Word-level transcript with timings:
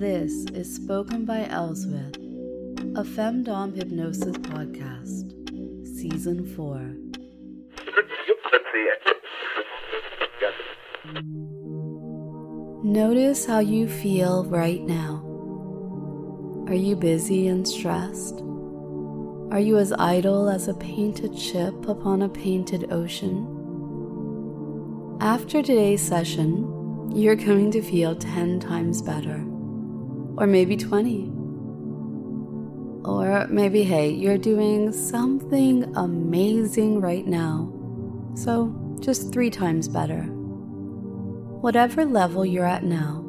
This 0.00 0.46
is 0.54 0.74
Spoken 0.74 1.26
by 1.26 1.40
Elswyth, 1.50 2.16
a 2.96 3.04
Femdom 3.04 3.76
Hypnosis 3.76 4.34
podcast, 4.38 5.30
Season 5.84 6.46
4. 6.56 6.94
Notice 12.82 13.44
how 13.44 13.58
you 13.58 13.90
feel 13.90 14.46
right 14.46 14.80
now. 14.80 15.22
Are 16.66 16.74
you 16.74 16.96
busy 16.96 17.48
and 17.48 17.68
stressed? 17.68 18.40
Are 19.50 19.60
you 19.60 19.76
as 19.76 19.92
idle 19.92 20.48
as 20.48 20.66
a 20.66 20.72
painted 20.72 21.38
ship 21.38 21.86
upon 21.86 22.22
a 22.22 22.28
painted 22.30 22.90
ocean? 22.90 23.46
After 25.20 25.60
today's 25.60 26.00
session, 26.00 27.12
you're 27.14 27.36
going 27.36 27.70
to 27.72 27.82
feel 27.82 28.16
10 28.16 28.60
times 28.60 29.02
better, 29.02 29.44
or 30.40 30.46
maybe 30.46 30.76
20. 30.76 31.30
Or 33.04 33.46
maybe, 33.48 33.82
hey, 33.82 34.08
you're 34.10 34.38
doing 34.38 34.90
something 34.90 35.94
amazing 35.96 37.00
right 37.00 37.26
now, 37.26 37.70
so 38.34 38.74
just 39.00 39.32
three 39.32 39.50
times 39.50 39.86
better. 39.86 40.22
Whatever 41.60 42.06
level 42.06 42.46
you're 42.46 42.66
at 42.66 42.84
now, 42.84 43.26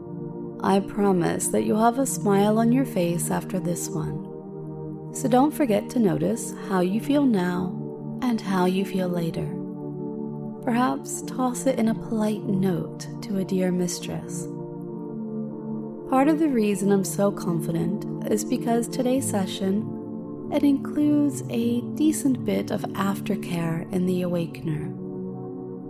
I 0.64 0.80
promise 0.80 1.50
that 1.50 1.64
you'll 1.64 1.84
have 1.84 2.00
a 2.00 2.06
smile 2.06 2.58
on 2.60 2.72
your 2.72 2.86
face 2.86 3.30
after 3.30 3.60
this 3.60 3.90
one. 3.90 5.12
So 5.14 5.28
don't 5.28 5.52
forget 5.52 5.90
to 5.90 6.00
notice 6.00 6.54
how 6.70 6.80
you 6.80 7.02
feel 7.02 7.26
now 7.26 8.20
and 8.22 8.40
how 8.40 8.66
you 8.66 8.86
feel 8.86 9.10
later. 9.10 9.48
Perhaps 10.64 11.24
toss 11.24 11.66
it 11.66 11.78
in 11.78 11.90
a 11.90 11.96
polite 11.96 12.44
note 12.44 13.08
to 13.24 13.40
a 13.40 13.44
dear 13.44 13.72
mistress. 13.72 14.48
Part 16.12 16.28
of 16.28 16.40
the 16.40 16.50
reason 16.50 16.92
I'm 16.92 17.06
so 17.06 17.32
confident 17.32 18.30
is 18.30 18.44
because 18.44 18.90
today's 18.90 19.26
session 19.30 20.50
it 20.52 20.62
includes 20.62 21.42
a 21.50 21.80
decent 21.96 22.44
bit 22.44 22.70
of 22.70 22.82
aftercare 22.82 23.90
in 23.94 24.06
the 24.08 24.24
awakener. 24.24 24.88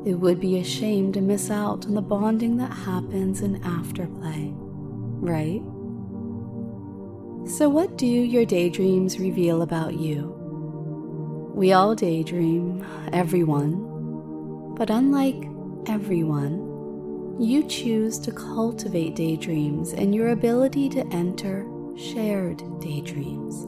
It 0.08 0.14
would 0.14 0.40
be 0.40 0.60
a 0.60 0.64
shame 0.64 1.12
to 1.14 1.22
miss 1.22 1.50
out 1.50 1.88
on 1.88 1.96
the 1.96 2.04
bonding 2.04 2.58
that 2.58 2.72
happens 2.72 3.42
in 3.42 3.62
afterplay, 3.62 4.54
right? 5.22 5.64
So, 7.50 7.68
what 7.68 7.98
do 7.98 8.06
your 8.06 8.46
daydreams 8.46 9.20
reveal 9.20 9.64
about 9.64 9.96
you? 9.96 10.36
We 11.56 11.74
all 11.74 11.96
daydream, 11.96 12.86
everyone. 13.12 14.76
But 14.76 14.92
unlike 14.92 15.50
everyone, 15.88 16.71
you 17.40 17.64
choose 17.64 18.20
to 18.20 18.32
cultivate 18.32 19.16
daydreams 19.16 19.94
and 19.94 20.14
your 20.14 20.30
ability 20.30 20.90
to 20.90 21.06
enter 21.08 21.66
shared 21.96 22.58
daydreams. 22.80 23.66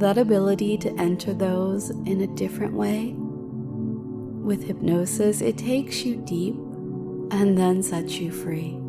That 0.00 0.18
ability 0.18 0.78
to 0.78 0.94
enter 0.98 1.34
those 1.34 1.90
in 1.90 2.22
a 2.22 2.26
different 2.26 2.74
way 2.74 3.14
with 4.50 4.64
hypnosis, 4.64 5.40
it 5.42 5.58
takes 5.58 6.04
you 6.04 6.16
deep 6.16 6.56
and 7.30 7.56
then 7.56 7.82
sets 7.82 8.14
you 8.14 8.32
free. 8.32 8.80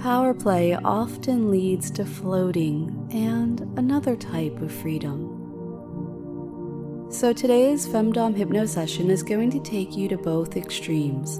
Power 0.00 0.34
play 0.34 0.74
often 0.74 1.50
leads 1.50 1.90
to 1.92 2.04
floating 2.04 3.08
and 3.10 3.60
another 3.78 4.14
type 4.14 4.60
of 4.60 4.70
freedom. 4.70 5.25
So 7.16 7.32
today's 7.32 7.86
Femdom 7.86 8.36
Hypno 8.36 8.66
session 8.66 9.10
is 9.10 9.22
going 9.22 9.50
to 9.52 9.60
take 9.60 9.96
you 9.96 10.06
to 10.08 10.18
both 10.18 10.54
extremes, 10.54 11.38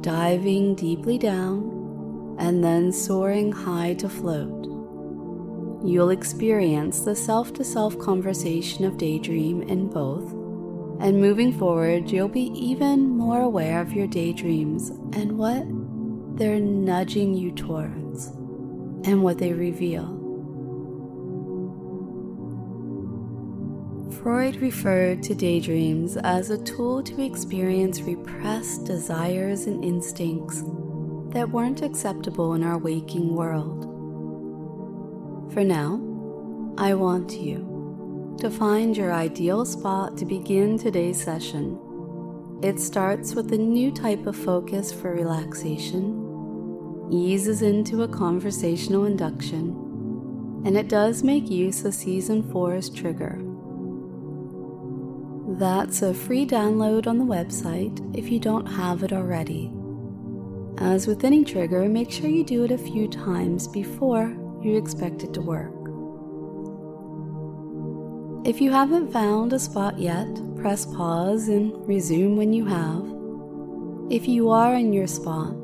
diving 0.00 0.76
deeply 0.76 1.18
down 1.18 2.36
and 2.38 2.62
then 2.62 2.92
soaring 2.92 3.50
high 3.50 3.94
to 3.94 4.08
float. 4.08 4.64
You'll 5.84 6.10
experience 6.10 7.00
the 7.00 7.16
self 7.16 7.52
to 7.54 7.64
self 7.64 7.98
conversation 7.98 8.84
of 8.84 8.96
daydream 8.96 9.62
in 9.62 9.88
both 9.88 10.30
and 11.00 11.20
moving 11.20 11.52
forward, 11.58 12.08
you'll 12.08 12.28
be 12.28 12.52
even 12.54 13.08
more 13.08 13.40
aware 13.40 13.80
of 13.80 13.92
your 13.92 14.06
daydreams 14.06 14.90
and 15.16 15.36
what 15.36 15.66
they're 16.38 16.60
nudging 16.60 17.34
you 17.34 17.50
towards 17.50 18.26
and 19.04 19.20
what 19.24 19.38
they 19.38 19.52
reveal. 19.52 20.15
Freud 24.26 24.56
referred 24.56 25.22
to 25.22 25.36
daydreams 25.36 26.16
as 26.16 26.50
a 26.50 26.58
tool 26.64 27.00
to 27.00 27.22
experience 27.22 28.00
repressed 28.00 28.84
desires 28.84 29.68
and 29.68 29.84
instincts 29.84 30.64
that 31.28 31.48
weren't 31.48 31.82
acceptable 31.82 32.54
in 32.54 32.64
our 32.64 32.76
waking 32.76 33.36
world. 33.36 33.84
For 35.52 35.62
now, 35.62 36.00
I 36.76 36.94
want 36.94 37.34
you 37.34 38.36
to 38.40 38.50
find 38.50 38.96
your 38.96 39.12
ideal 39.12 39.64
spot 39.64 40.16
to 40.16 40.24
begin 40.24 40.76
today's 40.76 41.22
session. 41.22 41.78
It 42.64 42.80
starts 42.80 43.36
with 43.36 43.52
a 43.52 43.56
new 43.56 43.92
type 43.92 44.26
of 44.26 44.34
focus 44.34 44.92
for 44.92 45.12
relaxation, 45.14 47.08
eases 47.12 47.62
into 47.62 48.02
a 48.02 48.08
conversational 48.08 49.04
induction, 49.04 50.62
and 50.66 50.76
it 50.76 50.88
does 50.88 51.22
make 51.22 51.48
use 51.48 51.84
of 51.84 51.94
Season 51.94 52.42
4's 52.42 52.90
trigger. 52.90 53.45
That's 55.58 56.02
a 56.02 56.12
free 56.12 56.44
download 56.44 57.06
on 57.06 57.16
the 57.16 57.24
website 57.24 58.14
if 58.14 58.30
you 58.30 58.38
don't 58.38 58.66
have 58.66 59.02
it 59.02 59.10
already. 59.10 59.72
As 60.76 61.06
with 61.06 61.24
any 61.24 61.44
trigger, 61.44 61.88
make 61.88 62.10
sure 62.10 62.28
you 62.28 62.44
do 62.44 62.64
it 62.64 62.70
a 62.70 62.76
few 62.76 63.08
times 63.08 63.66
before 63.66 64.36
you 64.62 64.76
expect 64.76 65.22
it 65.22 65.32
to 65.32 65.40
work. 65.40 65.72
If 68.46 68.60
you 68.60 68.70
haven't 68.70 69.10
found 69.10 69.54
a 69.54 69.58
spot 69.58 69.98
yet, 69.98 70.28
press 70.56 70.84
pause 70.84 71.48
and 71.48 71.72
resume 71.88 72.36
when 72.36 72.52
you 72.52 72.66
have. 72.66 73.06
If 74.12 74.28
you 74.28 74.50
are 74.50 74.74
in 74.74 74.92
your 74.92 75.06
spot, 75.06 75.56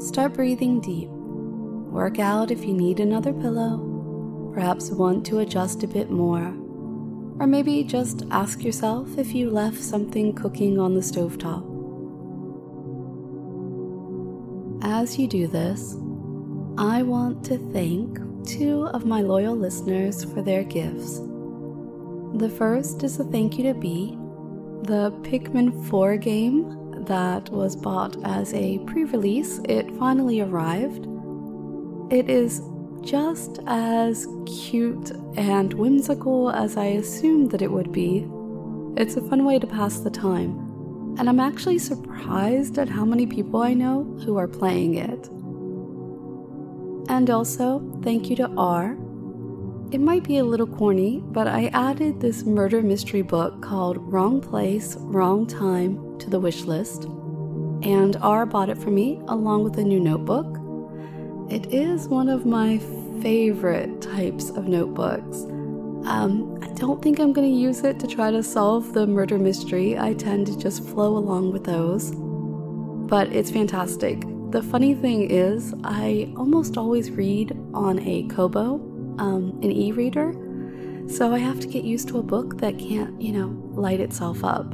start 0.00 0.34
breathing 0.34 0.80
deep. 0.80 1.08
Work 1.08 2.18
out 2.18 2.50
if 2.50 2.64
you 2.64 2.74
need 2.74 2.98
another 2.98 3.32
pillow, 3.32 4.50
perhaps 4.52 4.90
want 4.90 5.24
to 5.26 5.38
adjust 5.38 5.84
a 5.84 5.86
bit 5.86 6.10
more, 6.10 6.52
or 7.40 7.46
maybe 7.46 7.82
just 7.82 8.22
ask 8.30 8.62
yourself 8.62 9.16
if 9.16 9.34
you 9.34 9.50
left 9.50 9.82
something 9.82 10.34
cooking 10.34 10.78
on 10.78 10.94
the 10.94 11.00
stovetop. 11.00 11.64
As 14.84 15.18
you 15.18 15.26
do 15.26 15.46
this, 15.46 15.96
I 16.76 17.02
want 17.02 17.42
to 17.46 17.56
thank 17.72 18.18
two 18.46 18.88
of 18.88 19.06
my 19.06 19.22
loyal 19.22 19.56
listeners 19.56 20.22
for 20.22 20.42
their 20.42 20.64
gifts. 20.64 21.18
The 22.34 22.52
first 22.58 23.02
is 23.04 23.18
a 23.18 23.24
thank 23.24 23.56
you 23.56 23.64
to 23.72 23.74
B, 23.74 24.18
the 24.82 25.10
Pikmin 25.22 25.88
4 25.88 26.18
game 26.18 27.04
that 27.06 27.48
was 27.48 27.74
bought 27.74 28.16
as 28.22 28.52
a 28.52 28.78
pre 28.80 29.04
release. 29.04 29.60
It 29.64 29.90
finally 29.96 30.42
arrived. 30.42 31.06
It 32.10 32.28
is 32.28 32.60
just 33.02 33.60
as 33.66 34.26
cute 34.46 35.10
and 35.36 35.72
whimsical 35.74 36.50
as 36.50 36.76
I 36.76 36.86
assumed 36.86 37.50
that 37.50 37.62
it 37.62 37.70
would 37.70 37.92
be. 37.92 38.28
It's 38.96 39.16
a 39.16 39.28
fun 39.28 39.44
way 39.44 39.58
to 39.58 39.66
pass 39.66 39.98
the 39.98 40.10
time, 40.10 41.16
and 41.18 41.28
I'm 41.28 41.40
actually 41.40 41.78
surprised 41.78 42.78
at 42.78 42.88
how 42.88 43.04
many 43.04 43.26
people 43.26 43.62
I 43.62 43.74
know 43.74 44.04
who 44.24 44.36
are 44.36 44.48
playing 44.48 44.94
it. 44.94 45.28
And 47.08 47.30
also, 47.30 47.80
thank 48.02 48.30
you 48.30 48.36
to 48.36 48.48
R 48.56 48.96
it 49.92 50.00
might 50.00 50.22
be 50.22 50.38
a 50.38 50.44
little 50.44 50.68
corny, 50.68 51.20
but 51.20 51.48
I 51.48 51.66
added 51.72 52.20
this 52.20 52.44
murder 52.44 52.80
mystery 52.80 53.22
book 53.22 53.60
called 53.60 53.96
Wrong 53.98 54.40
Place, 54.40 54.96
Wrong 55.00 55.48
Time 55.48 56.16
to 56.20 56.30
the 56.30 56.38
wish 56.38 56.62
list, 56.62 57.06
and 57.82 58.14
R 58.22 58.46
bought 58.46 58.68
it 58.68 58.78
for 58.78 58.92
me 58.92 59.20
along 59.26 59.64
with 59.64 59.78
a 59.78 59.82
new 59.82 59.98
notebook. 59.98 60.59
It 61.50 61.74
is 61.74 62.06
one 62.06 62.28
of 62.28 62.46
my 62.46 62.78
favorite 63.20 64.00
types 64.00 64.50
of 64.50 64.68
notebooks. 64.68 65.42
Um, 66.06 66.56
I 66.62 66.68
don't 66.74 67.02
think 67.02 67.18
I'm 67.18 67.32
going 67.32 67.50
to 67.50 67.56
use 67.56 67.82
it 67.82 67.98
to 67.98 68.06
try 68.06 68.30
to 68.30 68.40
solve 68.40 68.92
the 68.92 69.04
murder 69.04 69.36
mystery. 69.36 69.98
I 69.98 70.14
tend 70.14 70.46
to 70.46 70.56
just 70.56 70.84
flow 70.84 71.16
along 71.16 71.50
with 71.50 71.64
those. 71.64 72.12
But 72.14 73.32
it's 73.32 73.50
fantastic. 73.50 74.20
The 74.52 74.62
funny 74.62 74.94
thing 74.94 75.28
is, 75.28 75.74
I 75.82 76.32
almost 76.36 76.78
always 76.78 77.10
read 77.10 77.58
on 77.74 77.98
a 77.98 78.28
Kobo 78.28 78.76
um, 79.18 79.58
an 79.60 79.72
e 79.72 79.90
reader, 79.90 80.32
so 81.08 81.34
I 81.34 81.38
have 81.38 81.58
to 81.60 81.66
get 81.66 81.82
used 81.82 82.06
to 82.10 82.18
a 82.18 82.22
book 82.22 82.58
that 82.58 82.78
can't, 82.78 83.20
you 83.20 83.32
know, 83.32 83.48
light 83.72 83.98
itself 83.98 84.44
up. 84.44 84.72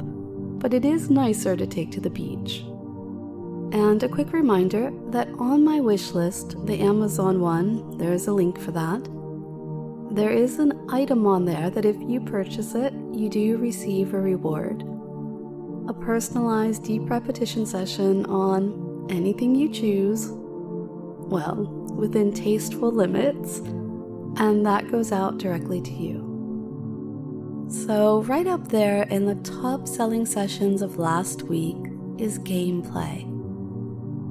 But 0.59 0.75
it 0.75 0.85
is 0.85 1.09
nicer 1.09 1.57
to 1.57 1.65
take 1.65 1.91
to 1.93 1.99
the 1.99 2.11
beach. 2.11 2.66
And 3.71 4.01
a 4.01 4.09
quick 4.09 4.33
reminder 4.33 4.91
that 5.09 5.29
on 5.39 5.63
my 5.63 5.79
wish 5.79 6.11
list, 6.11 6.55
the 6.65 6.79
Amazon 6.79 7.41
one, 7.41 7.97
there 7.97 8.13
is 8.13 8.27
a 8.27 8.33
link 8.33 8.59
for 8.59 8.71
that. 8.71 9.03
There 10.15 10.31
is 10.31 10.59
an 10.59 10.87
item 10.89 11.27
on 11.27 11.45
there 11.45 11.69
that 11.69 11.85
if 11.85 11.97
you 11.99 12.21
purchase 12.21 12.75
it, 12.75 12.93
you 13.11 13.29
do 13.29 13.57
receive 13.57 14.13
a 14.13 14.21
reward. 14.21 14.83
A 15.89 15.93
personalized 15.93 16.83
deep 16.83 17.09
repetition 17.09 17.65
session 17.65 18.25
on 18.25 19.07
anything 19.09 19.53
you 19.53 19.69
choose 19.69 20.31
well, 21.29 21.65
within 21.95 22.31
tasteful 22.33 22.91
limits, 22.91 23.59
and 24.39 24.65
that 24.65 24.89
goes 24.89 25.11
out 25.11 25.37
directly 25.37 25.81
to 25.81 25.91
you. 25.91 26.23
So, 27.69 28.21
right 28.23 28.47
up 28.47 28.69
there 28.69 29.03
in 29.03 29.25
the 29.25 29.35
top 29.35 29.87
selling 29.87 30.25
sessions 30.25 30.81
of 30.81 30.97
last 30.97 31.43
week 31.43 31.77
is 32.17 32.39
gameplay. 32.39 33.36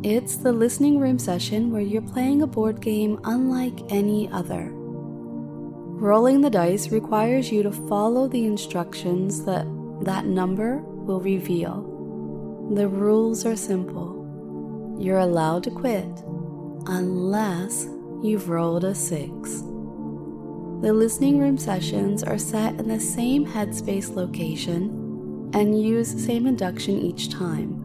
It's 0.02 0.36
the 0.36 0.52
listening 0.52 0.98
room 0.98 1.18
session 1.18 1.72
where 1.72 1.80
you're 1.80 2.02
playing 2.02 2.42
a 2.42 2.46
board 2.46 2.80
game 2.80 3.18
unlike 3.24 3.80
any 3.88 4.28
other. 4.30 4.68
Rolling 4.70 6.42
the 6.42 6.50
dice 6.50 6.90
requires 6.90 7.50
you 7.50 7.62
to 7.62 7.72
follow 7.72 8.28
the 8.28 8.44
instructions 8.44 9.44
that 9.46 9.66
that 10.02 10.26
number 10.26 10.78
will 10.82 11.20
reveal. 11.20 11.82
The 12.74 12.86
rules 12.86 13.46
are 13.46 13.56
simple. 13.56 14.96
You're 15.00 15.18
allowed 15.18 15.64
to 15.64 15.70
quit 15.70 16.22
unless 16.86 17.86
you've 18.22 18.50
rolled 18.50 18.84
a 18.84 18.94
six. 18.94 19.62
The 20.82 20.92
listening 20.92 21.38
room 21.38 21.56
sessions 21.56 22.22
are 22.22 22.38
set 22.38 22.78
in 22.78 22.88
the 22.88 23.00
same 23.00 23.46
headspace 23.46 24.14
location 24.14 25.50
and 25.54 25.82
use 25.82 26.12
the 26.12 26.20
same 26.20 26.46
induction 26.46 26.98
each 26.98 27.30
time. 27.30 27.82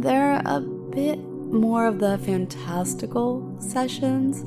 They're 0.00 0.42
a 0.44 0.77
bit 0.98 1.18
more 1.20 1.86
of 1.86 2.00
the 2.00 2.18
fantastical 2.18 3.56
sessions, 3.60 4.40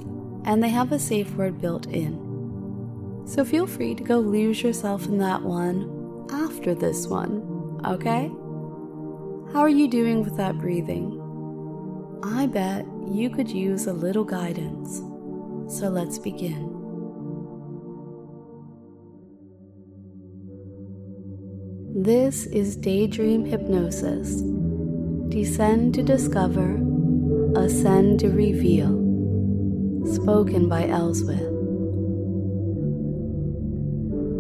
and 0.44 0.62
they 0.62 0.68
have 0.68 0.92
a 0.92 1.00
safe 1.00 1.34
word 1.36 1.62
built 1.62 1.88
in. 1.88 3.24
So 3.26 3.46
feel 3.46 3.66
free 3.66 3.96
to 3.96 4.04
go 4.04 4.20
lose 4.20 4.62
yourself 4.62 5.06
in 5.06 5.18
that 5.20 5.42
one 5.42 6.28
after 6.30 6.76
this 6.76 7.08
one, 7.08 7.80
okay? 7.86 8.28
How 9.54 9.62
are 9.62 9.70
you 9.70 9.88
doing 9.88 10.24
with 10.24 10.36
that 10.38 10.58
breathing? 10.58 11.18
I 12.22 12.48
bet 12.48 12.86
you 13.08 13.30
could 13.30 13.50
use 13.50 13.88
a 13.88 13.94
little 13.94 14.26
guidance. 14.26 14.98
So 15.74 15.88
let's 15.88 16.20
begin. 16.20 16.68
This 21.96 22.46
is 22.48 22.76
Daydream 22.76 23.46
Hypnosis. 23.46 24.61
Descend 25.32 25.96
to 25.96 26.04
discover, 26.04 26.76
ascend 27.56 28.20
to 28.20 28.28
reveal. 28.28 28.90
Spoken 30.06 30.68
by 30.68 30.84
Elswyth. 30.84 31.54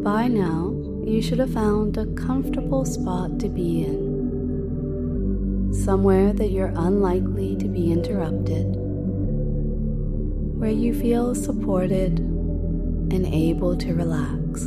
By 0.04 0.28
now, 0.28 0.76
you 1.06 1.22
should 1.22 1.40
have 1.40 1.54
found 1.54 1.96
a 1.96 2.08
comfortable 2.08 2.84
spot 2.84 3.40
to 3.40 3.48
be 3.48 3.86
in. 3.86 5.70
Somewhere 5.74 6.34
that 6.34 6.52
you're 6.52 6.74
unlikely 6.76 7.56
to 7.56 7.70
be 7.70 7.90
interrupted. 7.90 8.76
Where 10.60 10.72
you 10.72 10.94
feel 10.94 11.34
supported 11.36 12.20
and 12.20 13.26
able 13.26 13.78
to 13.78 13.94
relax. 13.94 14.66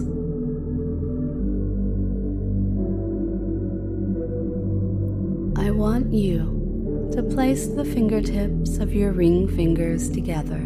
Want 5.84 6.14
you 6.14 7.10
to 7.12 7.22
place 7.22 7.66
the 7.66 7.84
fingertips 7.84 8.78
of 8.78 8.94
your 8.94 9.12
ring 9.12 9.46
fingers 9.46 10.08
together. 10.08 10.62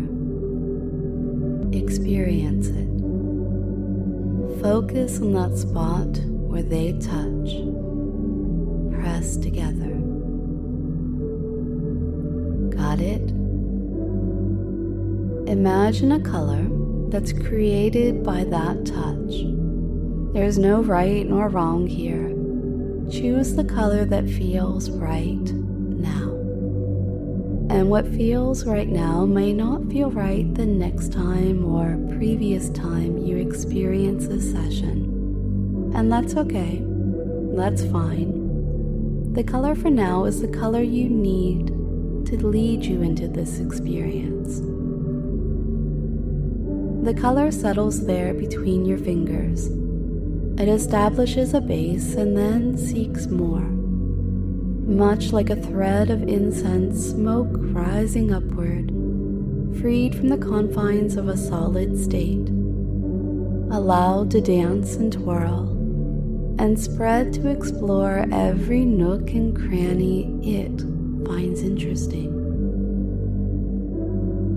Experience 1.77 2.69
it. 2.69 2.89
Focus 4.63 5.21
on 5.21 5.33
that 5.33 5.59
spot 5.59 6.07
where 6.47 6.63
they 6.63 6.93
touch. 7.01 7.51
Press 8.95 9.37
together. 9.37 9.91
Got 12.71 13.01
it? 13.01 13.29
Imagine 15.51 16.13
a 16.13 16.21
color 16.21 16.65
that's 17.11 17.33
created 17.33 18.23
by 18.23 18.45
that 18.45 18.87
touch. 18.87 19.35
There's 20.33 20.59
no 20.59 20.81
right 20.81 21.27
nor 21.27 21.49
wrong 21.49 21.89
here. 21.89 22.38
Choose 23.11 23.55
the 23.55 23.65
color 23.65 24.05
that 24.05 24.29
feels 24.29 24.91
right 24.91 25.43
now. 25.43 26.29
And 27.71 27.89
what 27.89 28.07
feels 28.07 28.67
right 28.67 28.89
now 28.89 29.25
may 29.25 29.55
not 29.55 29.91
feel 29.91 30.11
right 30.11 30.55
the 30.55 30.67
next 30.67 31.11
time 31.11 31.65
or 31.65 31.97
previous 32.19 32.69
time 32.69 33.17
you 33.17 33.39
experience 33.39 34.27
a 34.27 34.39
session. 34.41 35.93
And 35.95 36.13
that's 36.13 36.37
okay. 36.37 36.83
That's 37.57 37.83
fine. 37.87 39.33
The 39.33 39.43
color 39.43 39.75
for 39.75 39.91
now 39.91 40.27
is 40.27 40.43
the 40.43 40.49
color 40.49 40.83
you 40.83 41.09
need 41.09 41.69
to 42.27 42.47
lead 42.47 42.85
you 42.85 43.01
into 43.01 43.27
this 43.27 43.59
experience. 43.59 44.61
The 47.07 47.15
color 47.15 47.51
settles 47.51 48.05
there 48.05 48.35
between 48.35 48.85
your 48.85 48.99
fingers 48.99 49.71
it 50.59 50.69
establishes 50.69 51.55
a 51.55 51.61
base 51.61 52.15
and 52.15 52.37
then 52.37 52.77
seeks 52.77 53.27
more. 53.29 53.61
Much 54.89 55.33
like 55.33 55.51
a 55.51 55.57
thread 55.57 56.11
of 56.11 56.29
incense 56.29 57.11
smoke 57.11 57.49
rising 57.53 58.33
upward, 58.33 58.89
freed 59.81 60.17
from 60.17 60.29
the 60.29 60.37
confines 60.37 61.17
of 61.17 61.29
a 61.29 61.37
solid 61.37 61.97
state, 61.97 62.49
allowed 63.71 64.33
to 64.33 64.41
dance 64.41 64.97
and 64.97 65.13
twirl, 65.13 65.69
and 66.59 66.77
spread 66.77 67.33
to 67.33 67.49
explore 67.49 68.27
every 68.33 68.85
nook 68.85 69.31
and 69.31 69.55
cranny 69.55 70.25
it 70.43 70.81
finds 71.25 71.61
interesting. 71.63 72.35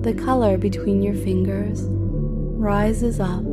The 0.01 0.15
color 0.15 0.57
between 0.57 1.04
your 1.04 1.13
fingers 1.13 1.83
rises 1.83 3.19
up 3.19 3.44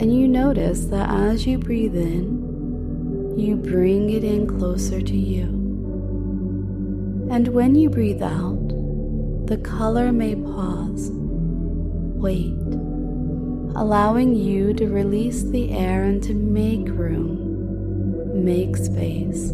and 0.00 0.14
you 0.14 0.28
notice 0.28 0.84
that 0.86 1.10
as 1.10 1.44
you 1.44 1.58
breathe 1.58 1.96
in, 1.96 3.34
you 3.36 3.56
bring 3.56 4.10
it 4.10 4.22
in 4.22 4.46
closer 4.46 5.00
to 5.00 5.16
you. 5.16 5.42
And 7.32 7.48
when 7.48 7.74
you 7.74 7.90
breathe 7.90 8.22
out, 8.22 8.68
the 9.48 9.58
color 9.58 10.12
may 10.12 10.36
pause, 10.36 11.10
wait, 11.10 12.54
allowing 13.74 14.36
you 14.36 14.72
to 14.74 14.86
release 14.86 15.42
the 15.42 15.72
air 15.72 16.04
and 16.04 16.22
to 16.22 16.34
make 16.34 16.86
room, 16.88 18.44
make 18.44 18.76
space, 18.76 19.48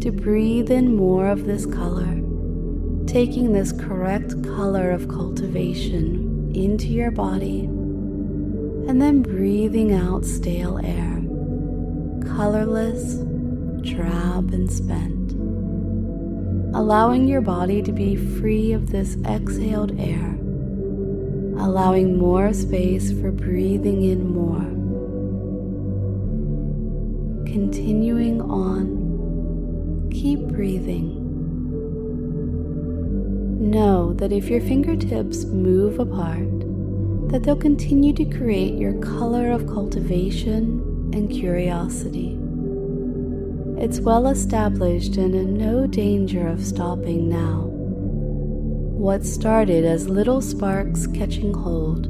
to 0.00 0.12
breathe 0.12 0.70
in 0.70 0.94
more 0.94 1.26
of 1.26 1.44
this 1.44 1.66
color, 1.66 2.20
taking 3.06 3.52
this 3.52 3.72
correct 3.72 4.44
color 4.44 4.92
of 4.92 5.08
cultivation 5.08 6.52
into 6.54 6.86
your 6.86 7.10
body 7.10 7.68
and 8.88 9.00
then 9.00 9.22
breathing 9.22 9.92
out 9.92 10.24
stale 10.24 10.78
air, 10.84 11.22
colorless, 12.36 13.16
drab, 13.82 14.52
and 14.52 14.70
spent. 14.70 15.32
Allowing 16.72 17.26
your 17.26 17.40
body 17.40 17.82
to 17.82 17.92
be 17.92 18.14
free 18.14 18.72
of 18.72 18.90
this 18.90 19.16
exhaled 19.24 19.98
air, 19.98 20.38
allowing 21.58 22.16
more 22.16 22.52
space 22.52 23.10
for 23.12 23.30
breathing 23.30 24.04
in 24.04 24.32
more. 24.32 24.60
Continuing 27.52 28.40
on, 28.40 30.08
keep 30.12 30.40
breathing. 30.40 31.16
Know 33.70 34.12
that 34.14 34.32
if 34.32 34.48
your 34.48 34.60
fingertips 34.60 35.44
move 35.44 35.98
apart, 35.98 36.59
that 37.30 37.44
they'll 37.44 37.54
continue 37.54 38.12
to 38.12 38.24
create 38.24 38.74
your 38.74 38.94
color 38.94 39.52
of 39.52 39.66
cultivation 39.68 41.10
and 41.14 41.30
curiosity. 41.30 42.36
It's 43.78 44.00
well 44.00 44.26
established 44.26 45.16
and 45.16 45.34
in 45.34 45.56
no 45.56 45.86
danger 45.86 46.48
of 46.48 46.64
stopping 46.64 47.28
now. 47.28 47.68
What 47.68 49.24
started 49.24 49.84
as 49.84 50.08
little 50.08 50.40
sparks 50.40 51.06
catching 51.06 51.54
hold, 51.54 52.08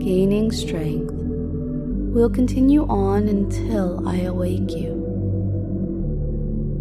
gaining 0.00 0.50
strength, 0.50 1.12
will 1.12 2.30
continue 2.30 2.86
on 2.88 3.28
until 3.28 4.08
I 4.08 4.22
awake 4.22 4.70
you. 4.70 4.92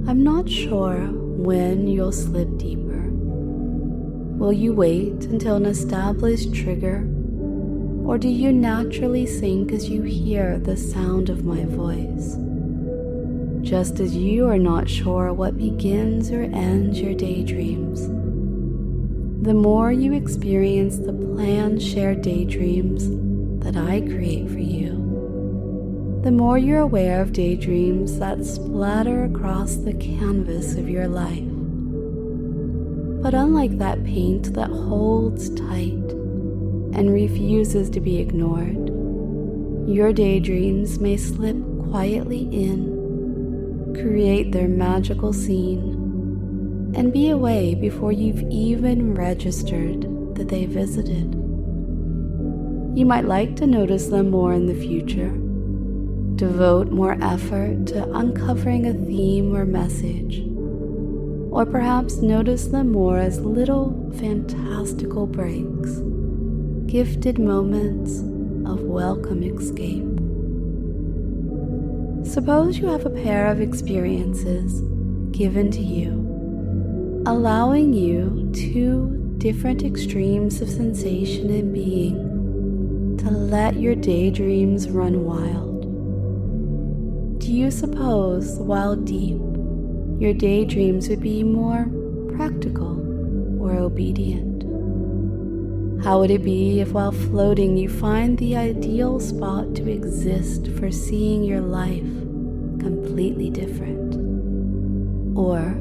I'm 0.07 0.23
not 0.23 0.49
sure 0.49 1.07
when 1.11 1.85
you'll 1.87 2.13
slip 2.13 2.57
deeper. 2.57 3.09
Will 3.11 4.53
you 4.53 4.73
wait 4.73 5.25
until 5.25 5.57
an 5.57 5.65
established 5.65 6.53
trigger 6.53 7.07
or 8.11 8.17
do 8.17 8.27
you 8.27 8.51
naturally 8.51 9.25
sink 9.25 9.71
as 9.71 9.87
you 9.87 10.01
hear 10.01 10.59
the 10.59 10.75
sound 10.75 11.29
of 11.29 11.45
my 11.45 11.63
voice? 11.63 12.35
Just 13.65 14.01
as 14.01 14.13
you 14.13 14.49
are 14.49 14.57
not 14.57 14.89
sure 14.89 15.31
what 15.31 15.57
begins 15.57 16.29
or 16.29 16.41
ends 16.41 16.99
your 16.99 17.13
daydreams. 17.13 18.01
The 19.45 19.53
more 19.53 19.93
you 19.93 20.11
experience 20.11 20.97
the 20.97 21.13
planned 21.13 21.81
shared 21.81 22.21
daydreams 22.21 23.07
that 23.63 23.77
I 23.77 24.01
create 24.01 24.49
for 24.49 24.59
you, 24.59 26.19
the 26.21 26.33
more 26.33 26.57
you're 26.57 26.81
aware 26.81 27.21
of 27.21 27.31
daydreams 27.31 28.19
that 28.19 28.43
splatter 28.43 29.23
across 29.23 29.75
the 29.75 29.93
canvas 29.93 30.75
of 30.75 30.89
your 30.89 31.07
life. 31.07 31.47
But 33.23 33.33
unlike 33.35 33.77
that 33.77 34.03
paint 34.03 34.53
that 34.55 34.69
holds 34.69 35.49
tight 35.51 36.20
and 36.93 37.13
refuses 37.13 37.89
to 37.89 37.99
be 37.99 38.19
ignored, 38.19 38.89
your 39.87 40.13
daydreams 40.13 40.99
may 40.99 41.17
slip 41.17 41.57
quietly 41.89 42.43
in, 42.51 43.93
create 43.93 44.51
their 44.51 44.67
magical 44.67 45.33
scene, 45.33 46.93
and 46.95 47.11
be 47.11 47.29
away 47.29 47.75
before 47.75 48.11
you've 48.11 48.43
even 48.51 49.13
registered 49.15 50.01
that 50.35 50.49
they 50.49 50.65
visited. 50.65 51.33
You 52.93 53.05
might 53.05 53.25
like 53.25 53.55
to 53.57 53.67
notice 53.67 54.07
them 54.07 54.29
more 54.29 54.53
in 54.53 54.65
the 54.67 54.75
future. 54.75 55.31
Devote 56.35 56.91
more 56.91 57.17
effort 57.21 57.87
to 57.87 58.11
uncovering 58.13 58.85
a 58.85 58.93
theme 58.93 59.55
or 59.55 59.65
message. 59.65 60.41
Or 61.51 61.65
perhaps 61.65 62.17
notice 62.17 62.65
them 62.67 62.91
more 62.91 63.17
as 63.17 63.39
little 63.39 64.11
fantastical 64.17 65.27
breaks, 65.27 66.01
gifted 66.91 67.39
moments 67.39 68.19
of 68.69 68.81
welcome 68.81 69.41
escape. 69.43 70.03
Suppose 72.29 72.79
you 72.79 72.87
have 72.87 73.05
a 73.05 73.09
pair 73.09 73.47
of 73.47 73.61
experiences 73.61 74.81
given 75.31 75.71
to 75.71 75.79
you, 75.79 76.11
allowing 77.25 77.93
you 77.93 78.51
two 78.53 79.35
different 79.37 79.83
extremes 79.83 80.59
of 80.59 80.67
sensation 80.67 81.49
and 81.49 81.73
being 81.73 83.17
to 83.19 83.31
let 83.31 83.79
your 83.79 83.95
daydreams 83.95 84.89
run 84.89 85.23
wild. 85.23 85.83
Do 87.39 87.53
you 87.53 87.71
suppose, 87.71 88.57
while 88.57 88.97
deep, 88.97 89.39
your 90.19 90.33
daydreams 90.33 91.07
would 91.07 91.21
be 91.21 91.41
more 91.41 91.89
practical 92.35 92.99
or 93.63 93.77
obedient? 93.77 94.50
How 96.03 96.19
would 96.19 96.31
it 96.31 96.43
be 96.43 96.79
if, 96.79 96.93
while 96.93 97.11
floating, 97.11 97.77
you 97.77 97.87
find 97.87 98.35
the 98.37 98.57
ideal 98.57 99.19
spot 99.19 99.75
to 99.75 99.87
exist 99.87 100.67
for 100.71 100.89
seeing 100.89 101.43
your 101.43 101.61
life 101.61 102.01
completely 102.79 103.51
different? 103.51 104.15
Or 105.37 105.79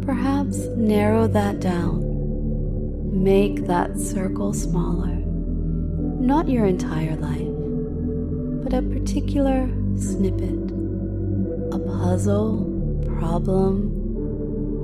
perhaps 0.00 0.56
narrow 0.76 1.26
that 1.28 1.60
down, 1.60 3.22
make 3.22 3.66
that 3.66 3.98
circle 3.98 4.54
smaller. 4.54 5.14
Not 5.14 6.48
your 6.48 6.64
entire 6.64 7.16
life, 7.16 8.64
but 8.64 8.72
a 8.72 8.80
particular 8.80 9.68
snippet, 9.98 10.70
a 11.74 11.78
puzzle, 11.78 12.64
problem, 13.18 13.99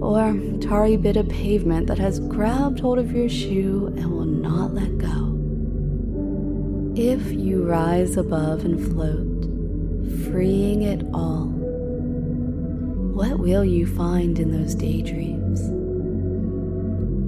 or 0.07 0.39
tarry 0.61 0.97
bit 0.97 1.17
of 1.17 1.29
pavement 1.29 1.89
that 1.89 1.99
has 1.99 2.21
grabbed 2.21 2.79
hold 2.79 2.97
of 2.97 3.11
your 3.11 3.29
shoe 3.29 3.93
and 3.97 4.09
will 4.13 4.25
not 4.25 4.73
let 4.73 4.97
go. 4.99 5.33
If 6.95 7.33
you 7.33 7.65
rise 7.65 8.17
above 8.17 8.65
and 8.65 8.79
float, 8.93 9.43
freeing 10.31 10.83
it 10.83 11.03
all, 11.13 11.47
what 13.17 13.41
will 13.41 13.65
you 13.65 13.85
find 13.85 14.39
in 14.39 14.53
those 14.53 14.77
daydreams? 14.77 15.61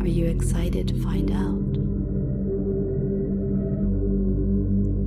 Are 0.00 0.08
you 0.08 0.26
excited 0.26 0.86
to 0.88 1.02
find 1.02 1.32
out? 1.32 1.58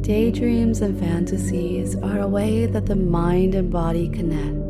Daydreams 0.01 0.81
and 0.81 0.99
fantasies 0.99 1.95
are 1.95 2.19
a 2.19 2.27
way 2.27 2.65
that 2.65 2.85
the 2.85 2.97
mind 2.97 3.55
and 3.55 3.71
body 3.71 4.09
connect. 4.09 4.60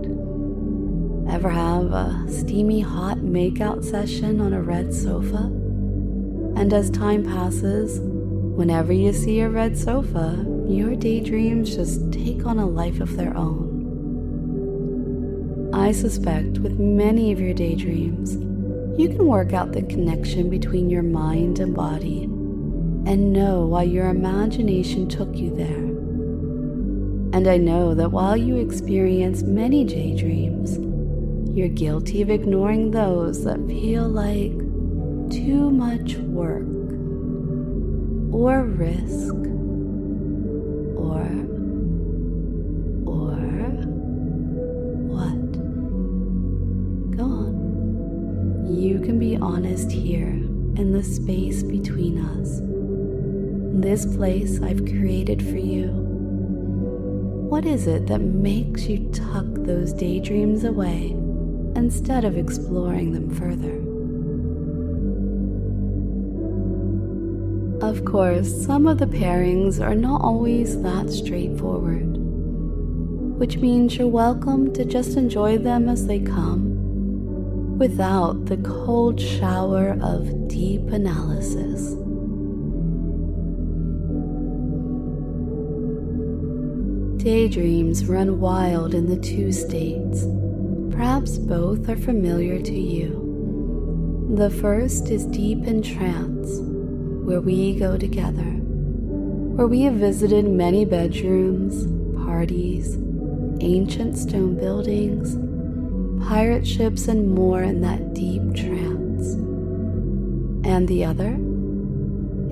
Ever 1.32 1.50
have 1.50 1.94
a 1.94 2.26
steamy 2.28 2.82
hot 2.82 3.20
makeout 3.20 3.86
session 3.86 4.42
on 4.42 4.52
a 4.52 4.62
red 4.62 4.94
sofa? 4.94 5.50
And 6.58 6.74
as 6.74 6.90
time 6.90 7.24
passes, 7.24 8.02
whenever 8.02 8.92
you 8.92 9.14
see 9.14 9.40
a 9.40 9.48
red 9.48 9.78
sofa, 9.78 10.46
your 10.68 10.94
daydreams 10.94 11.74
just 11.74 12.12
take 12.12 12.46
on 12.46 12.60
a 12.60 12.68
life 12.68 13.00
of 13.00 13.16
their 13.16 13.36
own. 13.38 13.70
I 15.74 15.94
suspect 15.94 16.60
with 16.60 16.78
many 16.78 17.32
of 17.32 17.40
your 17.40 17.54
daydreams, 17.54 18.36
you 19.00 19.08
can 19.08 19.26
work 19.26 19.54
out 19.54 19.72
the 19.72 19.84
connection 19.84 20.50
between 20.50 20.90
your 20.90 21.02
mind 21.02 21.60
and 21.60 21.74
body 21.74 22.24
and 22.24 23.32
know 23.32 23.68
why 23.68 23.84
your 23.84 24.10
imagination 24.10 25.08
took 25.08 25.34
you 25.38 25.56
there. 25.56 25.88
And 27.34 27.48
I 27.48 27.56
know 27.56 27.94
that 27.96 28.12
while 28.12 28.36
you 28.36 28.58
experience 28.58 29.44
many 29.44 29.86
daydreams, 29.86 30.81
you're 31.54 31.68
guilty 31.68 32.22
of 32.22 32.30
ignoring 32.30 32.92
those 32.92 33.44
that 33.44 33.58
feel 33.68 34.08
like 34.08 34.58
too 35.30 35.70
much 35.70 36.16
work 36.16 36.64
or 38.34 38.64
risk 38.64 39.34
or 40.96 41.28
or 43.06 43.36
what? 45.12 45.52
Go 47.18 47.24
on. 47.26 48.74
You 48.74 49.00
can 49.02 49.20
be 49.20 49.36
honest 49.36 49.92
here 49.92 50.30
in 50.30 50.94
the 50.94 51.04
space 51.04 51.64
between 51.64 52.18
us 52.18 52.62
this 53.82 54.06
place 54.16 54.62
I've 54.62 54.86
created 54.86 55.42
for 55.42 55.58
you. 55.58 55.88
What 57.50 57.66
is 57.66 57.88
it 57.88 58.08
that 58.08 58.22
makes 58.22 58.84
you 58.84 59.10
tuck 59.12 59.48
those 59.56 59.92
daydreams 59.92 60.64
away 60.64 61.16
instead 61.76 62.26
of 62.26 62.38
exploring 62.38 63.12
them 63.12 63.30
further? 63.30 63.78
Of 67.86 68.06
course, 68.06 68.66
some 68.66 68.86
of 68.88 69.00
the 69.00 69.08
pairings 69.08 69.80
are 69.84 69.96
not 69.96 70.22
always 70.22 70.82
that 70.82 71.10
straightforward, 71.10 72.18
which 73.38 73.58
means 73.58 73.98
you're 73.98 74.08
welcome 74.08 74.72
to 74.74 74.86
just 74.86 75.18
enjoy 75.18 75.58
them 75.58 75.90
as 75.90 76.06
they 76.06 76.20
come 76.20 77.78
without 77.78 78.46
the 78.46 78.58
cold 78.58 79.20
shower 79.20 79.98
of 80.02 80.48
deep 80.48 80.84
analysis. 80.90 81.96
Daydreams 87.24 88.06
run 88.06 88.40
wild 88.40 88.94
in 88.94 89.08
the 89.08 89.18
two 89.18 89.52
states. 89.52 90.26
Perhaps 91.02 91.40
both 91.40 91.90
are 91.90 91.98
familiar 91.98 92.62
to 92.62 92.80
you. 92.80 94.30
The 94.36 94.52
first 94.52 95.10
is 95.10 95.26
deep 95.26 95.66
in 95.66 95.82
trance, 95.82 96.60
where 97.26 97.42
we 97.42 97.74
go 97.74 97.98
together, 97.98 98.52
where 99.56 99.66
we 99.66 99.82
have 99.82 99.96
visited 99.96 100.46
many 100.46 100.86
bedrooms, 100.86 101.88
parties, 102.24 102.98
ancient 103.62 104.16
stone 104.16 104.54
buildings, 104.54 105.40
pirate 106.28 106.68
ships, 106.68 107.08
and 107.08 107.34
more 107.34 107.64
in 107.64 107.82
that 107.82 108.14
deep 108.14 108.44
trance. 108.54 109.34
And 110.68 110.88
the 110.88 111.04
other? 111.04 111.36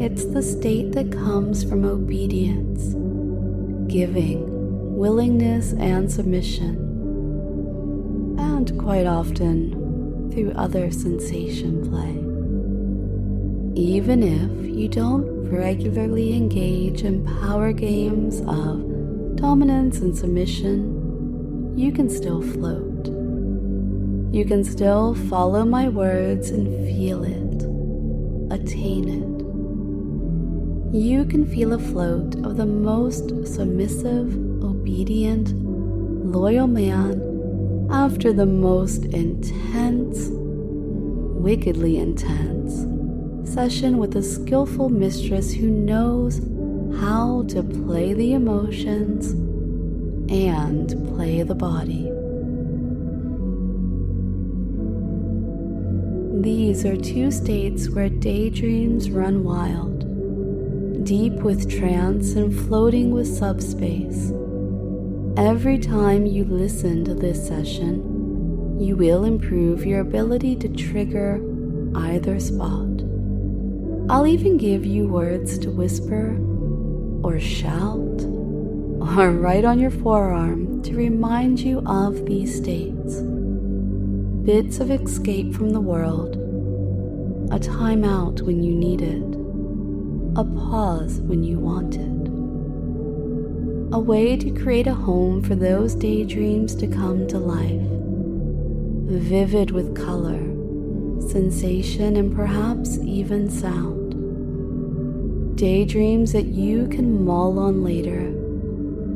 It's 0.04 0.26
the 0.26 0.42
state 0.42 0.94
that 0.94 1.12
comes 1.12 1.64
from 1.64 1.86
obedience, 1.86 2.96
giving, 3.94 4.98
willingness 4.98 5.74
and 5.74 6.12
submission, 6.12 6.89
quite 8.68 9.06
often 9.06 10.30
through 10.32 10.52
other 10.52 10.92
sensation 10.92 11.90
play. 11.90 12.16
Even 13.82 14.22
if 14.22 14.76
you 14.76 14.88
don't 14.90 15.50
regularly 15.50 16.36
engage 16.36 17.04
in 17.04 17.26
power 17.42 17.72
games 17.72 18.42
of 18.42 19.36
dominance 19.38 20.00
and 20.00 20.16
submission, 20.18 21.78
you 21.78 21.92
can 21.92 22.10
still 22.10 22.42
float. 22.42 23.08
You 24.34 24.44
can 24.46 24.64
still 24.64 25.16
follow 25.16 25.64
my 25.64 25.88
words 25.88 26.50
and 26.50 26.68
feel 26.86 27.24
it, 27.24 27.64
attain 28.54 29.08
it. 29.08 30.96
You 30.96 31.24
can 31.24 31.46
feel 31.46 31.74
a 31.74 31.80
float 31.80 32.36
of 32.44 32.58
the 32.58 32.66
most 32.66 33.30
submissive 33.48 34.34
obedient, 34.64 35.54
loyal 36.26 36.68
man 36.68 37.29
after 37.92 38.32
the 38.32 38.46
most 38.46 39.06
intense, 39.06 40.30
wickedly 40.32 41.98
intense 41.98 42.86
session 43.50 43.98
with 43.98 44.16
a 44.16 44.22
skillful 44.22 44.90
mistress 44.90 45.52
who 45.52 45.70
knows 45.70 46.40
how 47.02 47.44
to 47.48 47.64
play 47.64 48.14
the 48.14 48.34
emotions 48.34 49.32
and 50.32 50.90
play 51.16 51.42
the 51.42 51.56
body. 51.56 52.12
These 56.42 56.86
are 56.86 56.96
two 56.96 57.32
states 57.32 57.90
where 57.90 58.10
daydreams 58.10 59.10
run 59.10 59.44
wild, 59.44 61.04
deep 61.04 61.34
with 61.34 61.70
trance 61.70 62.34
and 62.34 62.58
floating 62.68 63.12
with 63.12 63.28
subspace. 63.28 64.32
Every 65.40 65.80
time 65.80 66.26
you 66.26 66.44
listen 66.44 67.06
to 67.06 67.16
this 67.16 67.48
session, 67.48 68.78
you 68.78 68.98
will 68.98 69.24
improve 69.24 69.86
your 69.86 70.02
ability 70.02 70.58
to 70.58 70.68
trigger 70.68 71.42
either 71.96 72.42
spot. 72.42 73.06
I'll 74.10 74.28
even 74.28 74.58
give 74.58 74.86
you 74.86 75.08
words 75.08 75.58
to 75.60 75.72
whisper 75.72 76.38
or 77.24 77.40
shout 77.40 78.20
or 78.20 79.32
write 79.40 79.64
on 79.64 79.80
your 79.80 79.92
forearm 79.92 80.82
to 80.84 80.94
remind 80.94 81.62
you 81.62 81.80
of 81.86 82.26
these 82.26 82.54
states. 82.58 83.22
Bits 84.44 84.82
of 84.82 84.92
escape 84.92 85.56
from 85.56 85.70
the 85.70 85.80
world, 85.80 86.36
a 87.54 87.60
timeout 87.60 88.42
when 88.42 88.62
you 88.62 88.76
need 88.76 89.02
it, 89.02 89.24
a 90.38 90.44
pause 90.44 91.22
when 91.22 91.46
you 91.46 91.60
want 91.60 91.96
it 91.96 92.19
a 93.92 94.00
way 94.00 94.38
to 94.38 94.52
create 94.52 94.86
a 94.86 94.94
home 94.94 95.42
for 95.42 95.56
those 95.56 95.96
daydreams 95.96 96.76
to 96.76 96.86
come 96.86 97.28
to 97.28 97.40
life, 97.40 97.82
vivid 99.10 99.72
with 99.72 99.96
color, 99.96 100.40
sensation, 101.28 102.16
and 102.16 102.36
perhaps 102.36 103.00
even 103.00 103.50
sound. 103.50 104.16
Daydreams 105.58 106.34
that 106.34 106.46
you 106.46 106.88
can 106.90 107.26
mull 107.26 107.58
on 107.58 107.84
later, 107.84 108.32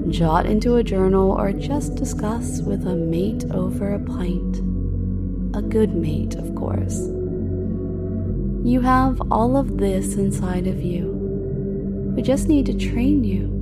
jot 0.10 0.48
into 0.48 0.78
a 0.78 0.84
journal, 0.84 1.32
or 1.32 1.54
just 1.54 1.94
discuss 1.94 2.62
with 2.62 2.88
a 2.88 2.96
mate 2.96 3.46
over 3.52 3.94
a 3.94 4.00
pint. 4.00 4.58
A 5.56 5.62
good 5.62 5.94
mate, 5.94 6.34
of 6.34 6.56
course. 6.56 6.98
You 8.66 8.82
have 8.82 9.22
all 9.30 9.56
of 9.56 9.78
this 9.78 10.16
inside 10.16 10.66
of 10.66 10.82
you. 10.82 11.12
We 12.16 12.24
just 12.24 12.48
need 12.48 12.66
to 12.66 12.74
train 12.74 13.24
you 13.24 13.53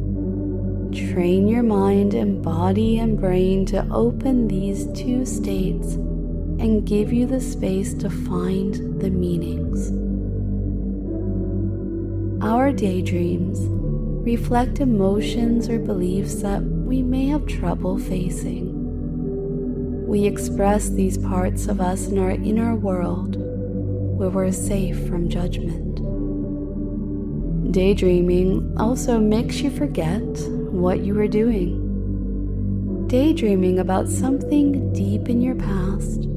Train 0.93 1.47
your 1.47 1.63
mind 1.63 2.13
and 2.13 2.43
body 2.43 2.99
and 2.99 3.17
brain 3.17 3.65
to 3.67 3.87
open 3.91 4.49
these 4.49 4.87
two 4.93 5.25
states 5.25 5.93
and 5.93 6.85
give 6.85 7.13
you 7.13 7.25
the 7.25 7.39
space 7.39 7.93
to 7.93 8.09
find 8.09 8.99
the 8.99 9.09
meanings. 9.09 9.89
Our 12.43 12.73
daydreams 12.73 13.59
reflect 14.27 14.81
emotions 14.81 15.69
or 15.69 15.79
beliefs 15.79 16.41
that 16.41 16.61
we 16.61 17.01
may 17.01 17.27
have 17.27 17.47
trouble 17.47 17.97
facing. 17.97 20.07
We 20.07 20.25
express 20.25 20.89
these 20.89 21.17
parts 21.17 21.67
of 21.67 21.79
us 21.79 22.07
in 22.07 22.17
our 22.17 22.31
inner 22.31 22.75
world 22.75 23.37
where 23.37 24.29
we're 24.29 24.51
safe 24.51 25.07
from 25.07 25.29
judgment. 25.29 26.01
Daydreaming 27.71 28.75
also 28.77 29.19
makes 29.19 29.61
you 29.61 29.71
forget 29.71 30.21
what 30.71 31.01
you 31.01 31.13
were 31.13 31.27
doing. 31.27 31.87
Daydreaming 33.07 33.79
about 33.79 34.07
something 34.07 34.93
deep 34.93 35.27
in 35.27 35.41
your 35.41 35.55
past, 35.55 36.27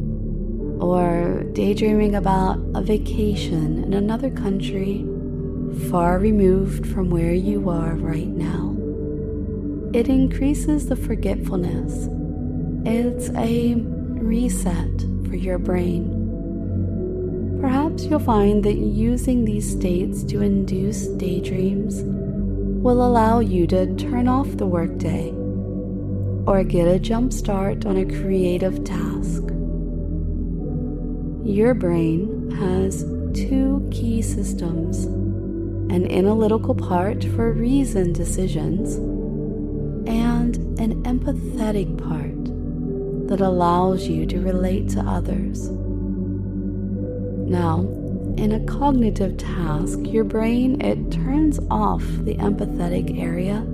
or 0.81 1.45
daydreaming 1.53 2.17
about 2.17 2.59
a 2.75 2.83
vacation 2.83 3.85
in 3.85 3.95
another 3.95 4.31
country 4.31 5.07
far 5.89 6.19
removed 6.19 6.87
from 6.87 7.11
where 7.11 7.33
you 7.33 7.71
are 7.71 7.95
right 7.95 8.29
now. 8.29 8.75
It 9.97 10.09
increases 10.09 10.89
the 10.89 10.97
forgetfulness. 10.97 12.09
It's 12.85 13.31
a 13.37 13.75
reset 13.77 15.01
for 15.29 15.37
your 15.37 15.59
brain. 15.59 16.11
Perhaps 17.61 18.05
you'll 18.05 18.19
find 18.19 18.65
that 18.65 18.75
using 18.75 19.45
these 19.45 19.71
states 19.71 20.25
to 20.25 20.43
induce 20.43 21.07
daydreams 21.07 22.03
will 22.85 23.07
allow 23.07 23.41
you 23.41 23.67
to 23.67 23.95
turn 23.95 24.29
off 24.29 24.47
the 24.59 24.67
workday 24.67 25.31
or 26.47 26.63
get 26.63 26.87
a 26.87 26.99
jump 26.99 27.33
start 27.33 27.87
on 27.87 27.97
a 27.97 28.05
creative 28.05 28.85
task. 28.85 29.43
Your 31.43 31.73
brain 31.73 32.51
has 32.51 33.05
two 33.33 33.89
key 33.91 34.21
systems 34.21 35.07
an 35.95 36.11
analytical 36.11 36.75
part 36.75 37.25
for 37.25 37.53
reason 37.53 38.13
decisions 38.13 38.97
and 40.07 40.57
an 40.79 41.03
empathetic 41.05 41.97
part 41.97 43.29
that 43.29 43.41
allows 43.41 44.07
you 44.07 44.27
to 44.27 44.41
relate 44.41 44.91
to 44.91 45.01
others. 45.01 45.71
Now, 47.49 47.87
in 48.37 48.53
a 48.53 48.65
cognitive 48.67 49.37
task, 49.37 49.99
your 50.05 50.25
brain 50.25 50.81
it 50.81 51.11
turns 51.11 51.59
off 51.71 52.03
the 52.03 52.35
empathetic 52.37 53.19
area 53.19 53.65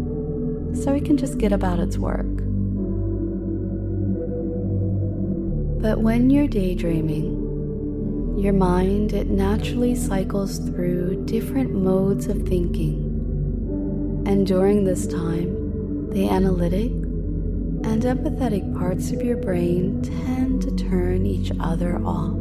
so 0.75 0.93
it 0.93 1.05
can 1.05 1.17
just 1.17 1.39
get 1.39 1.53
about 1.53 1.79
its 1.79 1.99
work. 1.99 2.27
But 5.83 6.01
when 6.01 6.29
you're 6.31 6.47
daydreaming, 6.47 8.39
your 8.39 8.53
mind 8.53 9.13
it 9.13 9.29
naturally 9.29 9.95
cycles 9.95 10.59
through 10.59 11.25
different 11.25 11.75
modes 11.75 12.27
of 12.27 12.43
thinking. 12.47 13.07
And 14.27 14.47
during 14.47 14.85
this 14.85 15.07
time, 15.07 16.11
the 16.11 16.29
analytic 16.29 16.91
and 16.91 18.03
empathetic 18.03 18.79
parts 18.79 19.11
of 19.11 19.23
your 19.23 19.39
brain 19.39 20.03
tend 20.03 20.63
to 20.63 20.71
turn 20.77 21.25
each 21.25 21.51
other 21.59 21.97
off. 22.05 22.39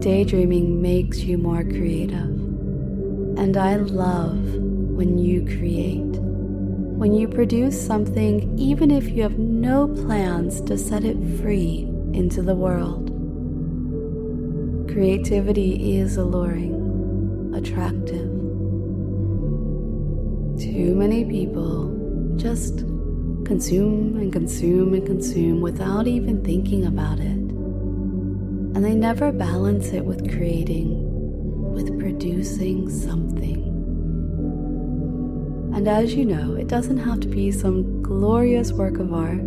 Daydreaming 0.00 0.80
makes 0.80 1.18
you 1.18 1.36
more 1.36 1.62
creative. 1.62 2.30
And 3.36 3.54
I 3.58 3.76
love 3.76 4.38
when 4.54 5.18
you 5.18 5.44
create, 5.44 6.16
when 6.96 7.12
you 7.12 7.28
produce 7.28 7.78
something, 7.78 8.58
even 8.58 8.90
if 8.90 9.10
you 9.10 9.22
have 9.22 9.38
no 9.38 9.88
plans 9.88 10.62
to 10.62 10.78
set 10.78 11.04
it 11.04 11.18
free 11.38 11.86
into 12.14 12.40
the 12.40 12.54
world. 12.54 13.08
Creativity 14.90 15.98
is 15.98 16.16
alluring, 16.16 17.52
attractive. 17.54 18.30
Too 20.58 20.94
many 20.94 21.26
people 21.26 22.34
just 22.38 22.78
consume 23.44 24.16
and 24.16 24.32
consume 24.32 24.94
and 24.94 25.04
consume 25.04 25.60
without 25.60 26.06
even 26.06 26.42
thinking 26.42 26.86
about 26.86 27.20
it 27.20 27.39
and 28.74 28.84
they 28.84 28.94
never 28.94 29.32
balance 29.32 29.88
it 29.88 30.04
with 30.04 30.30
creating, 30.30 31.72
with 31.72 31.98
producing 31.98 32.88
something. 32.88 33.66
And 35.74 35.88
as 35.88 36.14
you 36.14 36.24
know, 36.24 36.54
it 36.54 36.68
doesn't 36.68 36.98
have 36.98 37.20
to 37.20 37.28
be 37.28 37.50
some 37.50 38.00
glorious 38.00 38.72
work 38.72 38.98
of 38.98 39.12
art. 39.12 39.40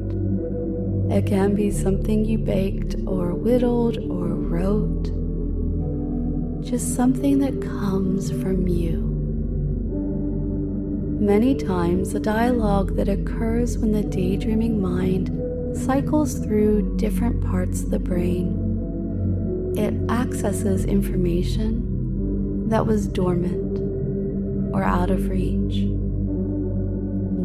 It 1.09 1.25
can 1.25 1.55
be 1.55 1.71
something 1.71 2.25
you 2.25 2.38
baked 2.38 2.95
or 3.05 3.33
whittled 3.33 3.97
or 3.97 4.27
wrote. 4.27 5.05
Just 6.65 6.95
something 6.95 7.39
that 7.39 7.62
comes 7.62 8.29
from 8.29 8.67
you. 8.67 9.09
Many 11.19 11.55
times, 11.55 12.12
the 12.12 12.19
dialogue 12.19 12.97
that 12.97 13.07
occurs 13.07 13.77
when 13.77 13.93
the 13.93 14.03
daydreaming 14.03 14.81
mind 14.81 15.29
cycles 15.77 16.39
through 16.39 16.97
different 16.97 17.41
parts 17.41 17.83
of 17.83 17.91
the 17.91 17.99
brain 17.99 18.62
it 19.77 19.93
accesses 20.09 20.86
information 20.86 22.69
that 22.69 22.86
was 22.86 23.07
dormant 23.07 23.79
or 24.73 24.83
out 24.83 25.09
of 25.09 25.29
reach. 25.29 25.86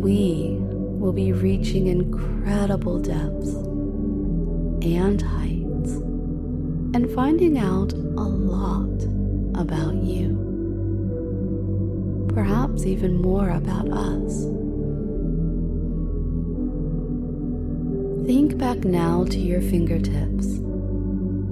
We 0.02 0.56
will 0.60 1.12
be 1.12 1.32
reaching 1.32 1.86
incredible 1.86 2.98
depths 2.98 3.54
and 4.84 5.22
heights 5.22 5.92
and 6.94 7.10
finding 7.14 7.58
out 7.58 7.92
a 7.92 7.96
lot 7.96 9.02
about 9.60 9.94
you. 9.94 10.36
Perhaps 12.34 12.84
even 12.84 13.20
more 13.20 13.50
about 13.50 13.88
us. 13.90 14.44
Think 18.26 18.58
back 18.58 18.84
now 18.84 19.24
to 19.24 19.38
your 19.38 19.62
fingertips 19.62 20.60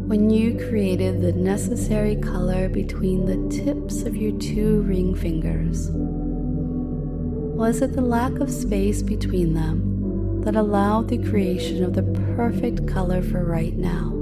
when 0.07 0.31
you 0.31 0.57
created 0.69 1.21
the 1.21 1.33
necessary 1.33 2.15
color 2.15 2.69
between 2.69 3.27
the 3.27 3.57
tips 3.65 4.03
of 4.03 4.15
your 4.15 4.39
two 4.39 4.83
ring 4.83 5.17
fingers? 5.17 5.91
Was 5.91 7.83
it 7.83 7.93
the 7.93 8.03
lack 8.03 8.39
of 8.39 8.49
space 8.49 9.03
between 9.03 9.55
them 9.55 10.43
that 10.43 10.55
allowed 10.55 11.09
the 11.09 11.19
creation 11.19 11.83
of 11.83 11.95
the 11.95 12.05
perfect 12.37 12.87
color 12.87 13.21
for 13.21 13.45
right 13.45 13.77
now? 13.77 14.13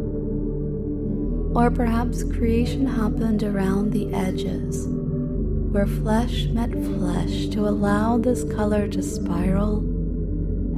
Or 1.55 1.71
perhaps 1.71 2.25
creation 2.25 2.87
happened 2.87 3.43
around 3.43 3.93
the 3.93 4.11
edges, 4.15 4.87
where 4.89 5.87
flesh 5.87 6.47
met 6.47 6.73
flesh 6.73 7.49
to 7.49 7.69
allow 7.69 8.17
this 8.17 8.43
color 8.45 8.89
to 8.89 9.03
spiral 9.03 9.81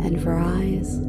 and 0.03 0.21
rise 0.25 1.06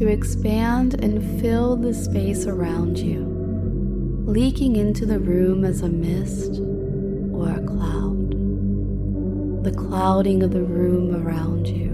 to 0.00 0.08
expand 0.08 0.94
and 1.04 1.40
fill 1.42 1.76
the 1.76 1.92
space 1.92 2.46
around 2.46 2.98
you, 2.98 3.20
leaking 4.24 4.76
into 4.76 5.04
the 5.04 5.18
room 5.18 5.62
as 5.62 5.82
a 5.82 5.88
mist 5.90 6.58
or 7.34 7.50
a 7.50 7.62
cloud. 7.66 8.30
The 9.62 9.74
clouding 9.76 10.42
of 10.42 10.52
the 10.52 10.62
room 10.62 11.14
around 11.14 11.68
you, 11.68 11.90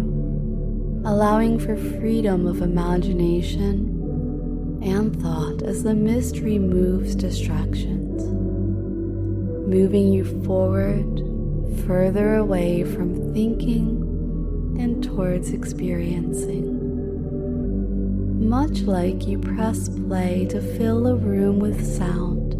allowing 1.05 1.59
for 1.59 1.77
freedom 1.77 2.47
of 2.47 2.62
imagination 2.62 4.79
and 4.85 5.21
thought 5.21 5.62
as 5.62 5.83
the 5.83 5.95
mist 5.95 6.38
removes 6.38 7.16
distractions, 7.16 8.23
moving 9.69 10.12
you 10.12 10.45
forward, 10.45 11.25
further 11.88 12.37
away 12.37 12.85
from 12.85 13.35
thinking 13.35 14.77
and 14.79 15.03
towards 15.03 15.51
experiencing. 15.51 16.65
Much 18.38 18.83
like 18.83 19.27
you 19.27 19.38
press 19.38 19.88
play 19.88 20.46
to 20.51 20.61
fill 20.77 21.07
a 21.07 21.16
room 21.16 21.59
with 21.59 21.83
sound, 21.96 22.53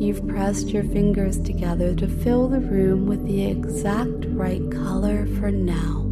you've 0.00 0.24
pressed 0.28 0.68
your 0.68 0.84
fingers 0.84 1.40
together 1.40 1.96
to 1.96 2.06
fill 2.06 2.46
the 2.48 2.60
room 2.60 3.04
with 3.04 3.26
the 3.26 3.44
exact 3.44 4.24
right 4.28 4.70
color 4.70 5.26
for 5.40 5.50
now. 5.50 6.04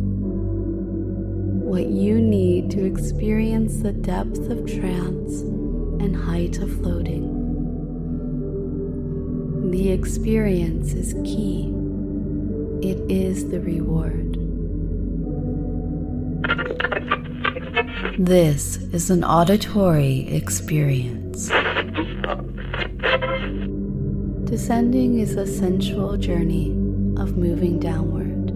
What 1.63 1.87
you 1.87 2.21
need 2.21 2.73
to 2.73 2.85
experience 2.85 3.77
the 3.77 3.93
depth 3.93 4.51
of 4.51 4.67
trance 4.67 5.43
and 6.03 6.17
height 6.17 6.59
of 6.59 6.77
floating. 6.79 7.31
The 9.71 9.91
experience 9.91 10.93
is 10.93 11.15
key. 11.25 11.73
It 12.83 12.99
is 13.09 13.49
the 13.49 13.61
reward. 13.61 14.36
This 18.19 18.77
is 18.93 19.09
an 19.09 19.25
auditory 19.25 20.29
experience. 20.29 21.49
Descending 24.45 25.19
is 25.19 25.37
a 25.37 25.47
sensual 25.47 26.19
journey 26.19 26.73
of 27.17 27.39
moving 27.39 27.79
downward, 27.79 28.51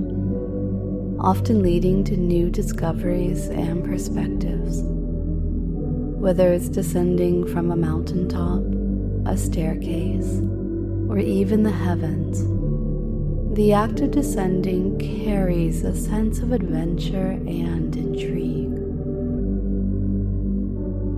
often 1.18 1.62
leading 1.62 2.05
to 2.05 2.18
new 2.18 2.50
discoveries 2.50 3.48
and 3.48 3.83
perspectives. 3.83 4.83
Whether 4.83 6.53
it's 6.53 6.68
descending 6.68 7.46
from 7.46 7.70
a 7.70 7.76
mountaintop, 7.76 8.62
a 9.26 9.38
staircase, 9.38 10.38
or 11.09 11.18
even 11.18 11.62
the 11.62 11.70
heavens, 11.70 12.44
the 13.57 13.72
act 13.72 14.00
of 14.00 14.11
descending 14.11 14.98
carries 14.98 15.83
a 15.83 15.96
sense 15.96 16.40
of 16.40 16.53
adventure 16.53 17.31
and 17.31 17.96
intrigue. 17.96 18.50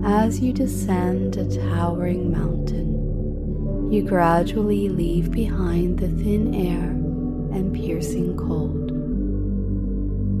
As 0.05 0.41
you 0.41 0.51
descend 0.51 1.37
a 1.37 1.45
towering 1.45 2.29
mountain, 2.29 3.89
you 3.89 4.03
gradually 4.03 4.89
leave 4.89 5.31
behind 5.31 5.97
the 5.97 6.09
thin 6.09 6.53
air 6.53 6.89
and 7.57 7.73
piercing 7.73 8.35
cold. 8.35 8.89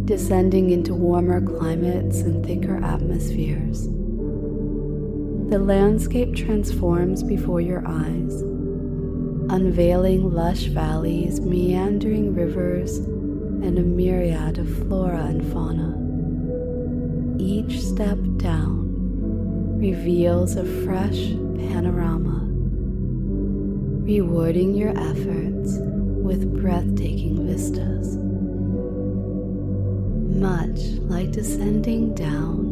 Descending 0.05 0.71
into 0.71 0.93
warmer 0.93 1.39
climates 1.39 2.19
and 2.19 2.45
thicker 2.45 2.83
atmospheres, 2.83 3.87
the 5.49 5.59
landscape 5.59 6.35
transforms 6.35 7.23
before 7.23 7.61
your 7.61 7.87
eyes, 7.87 8.41
unveiling 9.49 10.29
lush 10.29 10.65
valleys, 10.65 11.39
meandering 11.39 12.35
rivers, 12.35 12.97
and 12.97 13.79
a 13.79 13.83
myriad 13.83 14.57
of 14.57 14.67
flora 14.89 15.23
and 15.23 15.53
fauna. 15.53 15.95
Each 17.41 17.79
step 17.79 18.17
down 18.35 18.82
reveals 19.83 20.55
a 20.55 20.63
fresh 20.85 21.33
panorama, 21.67 22.39
rewarding 24.05 24.73
your 24.73 24.91
efforts 24.91 25.77
with 26.23 26.57
breathtaking 26.61 27.45
vistas. 27.45 28.15
Much 30.39 30.79
like 31.11 31.31
descending 31.31 32.15
down, 32.15 32.63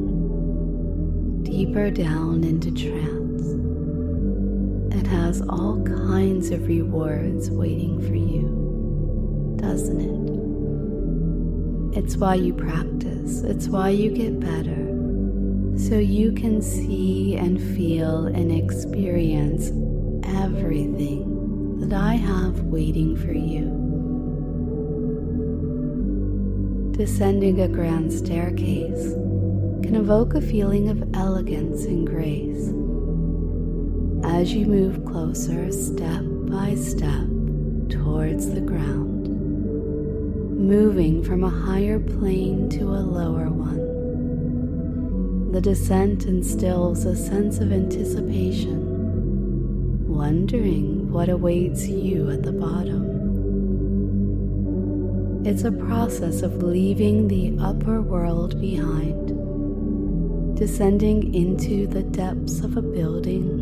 deeper 1.43 1.91
down 1.91 2.45
into 2.45 2.71
trance, 2.71 3.43
it 4.95 5.06
has 5.06 5.41
all 5.50 5.84
kinds 5.84 6.50
of 6.52 6.65
rewards 6.65 7.52
waiting 7.52 8.00
for 8.08 8.15
you, 8.15 9.58
doesn't 9.58 10.00
it? 10.00 11.97
It's 11.97 12.15
why 12.15 12.36
you 12.36 12.54
practice, 12.54 13.41
it's 13.41 13.67
why 13.67 13.89
you 13.89 14.12
get 14.12 14.39
better 14.39 14.91
so 15.88 15.98
you 15.98 16.32
can 16.32 16.62
see 16.62 17.36
and 17.38 17.60
feel 17.76 18.28
and 18.28 18.52
experience 18.52 19.70
everything 20.38 21.80
that 21.80 21.91
I 21.91 22.13
have 22.13 22.62
waiting 22.62 23.15
for 23.17 23.34
you. 23.34 23.80
Descending 26.96 27.62
a 27.62 27.67
grand 27.67 28.13
staircase 28.13 29.13
can 29.82 29.96
evoke 29.96 30.36
a 30.36 30.41
feeling 30.41 30.89
of 30.89 31.15
elegance 31.15 31.86
and 31.86 32.06
grace. 32.06 32.67
As 34.24 34.54
you 34.54 34.67
move 34.67 35.04
closer, 35.04 35.72
step 35.72 36.22
by 36.24 36.76
step, 36.76 37.26
towards 37.89 38.52
the 38.52 38.62
ground, 38.62 39.28
moving 40.60 41.24
from 41.24 41.44
a 41.44 41.50
higher 41.50 42.00
plane 42.00 42.70
to 42.70 42.84
a 42.84 43.02
lower 43.02 43.50
one 43.50 43.81
the 45.52 45.60
descent 45.60 46.28
instills 46.28 47.04
a 47.04 47.14
sense 47.14 47.60
of 47.60 47.74
anticipation, 47.74 50.08
wondering 50.08 51.12
what 51.12 51.28
awaits 51.28 51.90
you 51.90 52.32
at 52.32 52.44
the 52.44 52.54
bottom. 52.54 53.10
It's 55.46 55.66
a 55.66 55.74
process 55.74 56.42
of 56.42 56.64
leaving 56.64 57.28
the 57.28 57.54
upper 57.60 58.02
world 58.02 58.62
behind, 58.62 59.36
descending 60.56 61.36
into 61.36 61.86
the 61.86 62.04
depths 62.04 62.62
of 62.62 62.78
a 62.78 62.82
building, 62.82 63.60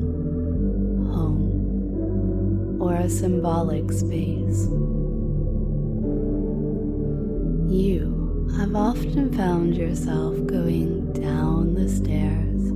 home, 1.12 2.80
or 2.80 2.93
a 2.93 3.10
symbolic 3.10 3.91
space. 3.91 4.67
You 7.67 8.18
have 8.57 8.75
often 8.75 9.31
found 9.35 9.75
yourself 9.75 10.35
going 10.45 11.13
down 11.13 11.73
the 11.73 11.88
stairs, 11.88 12.71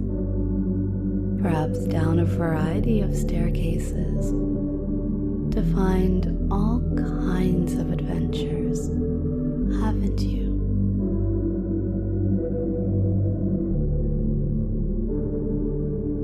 perhaps 1.41 1.79
down 1.86 2.19
a 2.19 2.25
variety 2.25 3.01
of 3.01 3.15
staircases, 3.15 4.31
to 5.53 5.62
find 5.75 6.51
all 6.51 6.79
kinds 6.95 7.73
of 7.73 7.91
adventures, 7.91 8.88
haven't 9.81 10.21
you? 10.21 10.43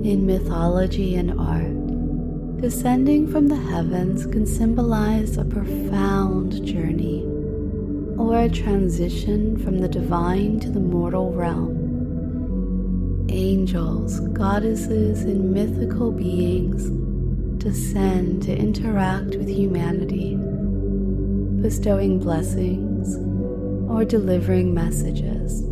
In 0.04 0.26
mythology 0.26 1.16
and 1.16 1.40
art, 1.40 2.62
descending 2.62 3.28
from 3.28 3.48
the 3.48 3.56
heavens 3.56 4.26
can 4.26 4.46
symbolize 4.46 5.38
a 5.38 5.46
profound 5.46 6.66
journey 6.66 7.29
or 8.20 8.38
a 8.38 8.50
transition 8.50 9.58
from 9.64 9.80
the 9.80 9.88
divine 9.88 10.60
to 10.60 10.70
the 10.70 10.80
mortal 10.80 11.32
realm. 11.32 13.26
Angels, 13.30 14.20
goddesses, 14.32 15.22
and 15.22 15.54
mythical 15.54 16.12
beings 16.12 16.90
descend 17.64 18.44
to 18.44 18.54
interact 18.54 19.38
with 19.38 19.48
humanity, 19.48 20.36
bestowing 21.62 22.20
blessings 22.20 23.16
or 23.90 24.04
delivering 24.04 24.74
messages, 24.74 25.64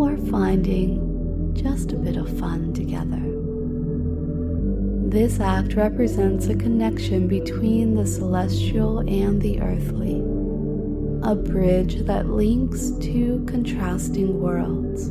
or 0.00 0.16
finding 0.28 1.54
just 1.54 1.92
a 1.92 1.96
bit 1.96 2.16
of 2.16 2.36
fun 2.36 2.74
together. 2.74 3.22
This 5.08 5.38
act 5.38 5.74
represents 5.74 6.48
a 6.48 6.56
connection 6.56 7.28
between 7.28 7.94
the 7.94 8.06
celestial 8.06 8.98
and 9.08 9.40
the 9.40 9.60
earthly 9.60 10.31
a 11.24 11.36
bridge 11.36 12.04
that 12.04 12.28
links 12.28 12.90
two 13.00 13.44
contrasting 13.48 14.40
worlds. 14.40 15.08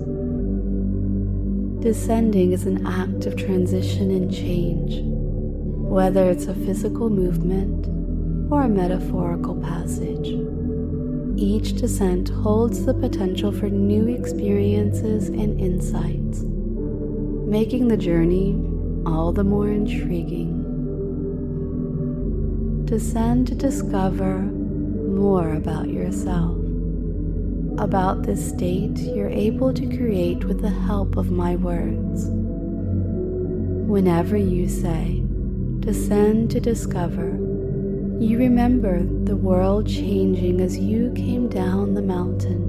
Descending 1.82 2.52
is 2.52 2.66
an 2.66 2.86
act 2.86 3.26
of 3.26 3.38
transition 3.38 4.12
and 4.12 4.34
change, 4.34 5.00
whether 5.90 6.30
it's 6.30 6.48
a 6.48 6.54
physical 6.54 7.10
movement 7.10 7.88
or 8.52 8.64
a 8.64 8.68
metaphorical 8.68 9.56
passage. 9.56 10.38
Each 11.38 11.74
descent 11.74 12.28
holds 12.28 12.86
the 12.86 12.94
potential 12.94 13.54
for 13.54 13.70
new 13.70 14.10
experiences 14.10 15.30
and 15.30 15.62
insights, 15.62 16.42
making 17.50 17.88
the 17.88 17.96
journey 17.96 18.62
all 19.06 19.32
the 19.32 19.46
more 19.46 19.70
intriguing. 19.70 20.58
Descend 22.84 23.48
to 23.48 23.56
discover 23.56 24.51
more 25.22 25.54
about 25.54 25.88
yourself, 25.88 26.58
about 27.78 28.24
this 28.24 28.50
state 28.50 28.98
you're 28.98 29.30
able 29.30 29.72
to 29.72 29.86
create 29.96 30.44
with 30.46 30.62
the 30.62 30.76
help 30.88 31.16
of 31.16 31.30
my 31.30 31.56
words. 31.58 32.26
Whenever 33.88 34.36
you 34.36 34.68
say, 34.68 35.22
descend 35.80 36.50
to 36.50 36.60
discover, 36.60 37.38
you 38.20 38.40
remember 38.40 39.04
the 39.26 39.36
world 39.36 39.88
changing 39.88 40.60
as 40.60 40.80
you 40.80 41.14
came 41.16 41.48
down 41.48 41.94
the 41.94 42.02
mountain. 42.02 42.64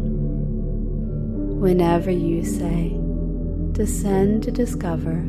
Whenever 1.58 2.10
you 2.10 2.44
say, 2.44 2.94
descend 3.72 4.42
to 4.42 4.50
discover, 4.50 5.24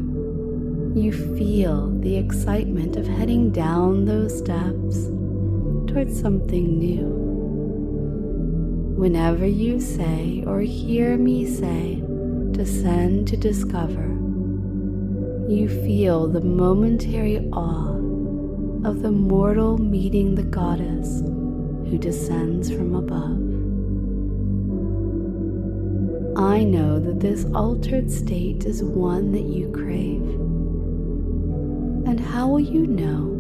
you 0.94 1.14
feel 1.38 1.90
the 2.02 2.18
excitement 2.18 2.98
of 2.98 3.08
heading 3.08 3.50
down 3.50 4.04
those 4.04 4.38
steps 4.38 5.13
towards 5.94 6.20
something 6.20 6.80
new. 6.80 7.06
Whenever 8.98 9.46
you 9.46 9.80
say 9.80 10.44
or 10.48 10.60
hear 10.62 11.18
me 11.18 11.46
say, 11.46 12.02
descend 12.52 13.28
to 13.28 13.38
discover, 13.38 14.08
you 15.48 15.70
feel 15.86 16.28
the 16.28 16.42
momentary 16.42 17.48
awe 17.54 17.94
of 18.88 19.04
the 19.04 19.12
mortal 19.12 19.78
meeting 19.78 20.34
the 20.34 20.44
goddess 20.44 21.22
who 21.22 22.00
descends 22.00 22.72
from 22.72 22.96
above. 22.96 23.38
I 26.36 26.64
know 26.64 26.98
that 27.00 27.20
this 27.20 27.46
altered 27.54 28.10
state 28.12 28.66
is 28.66 28.84
one 28.84 29.32
that 29.34 29.44
you 29.44 29.70
crave. 29.72 30.24
And 32.08 32.20
how 32.20 32.48
will 32.48 32.60
you 32.60 32.88
know 32.88 33.33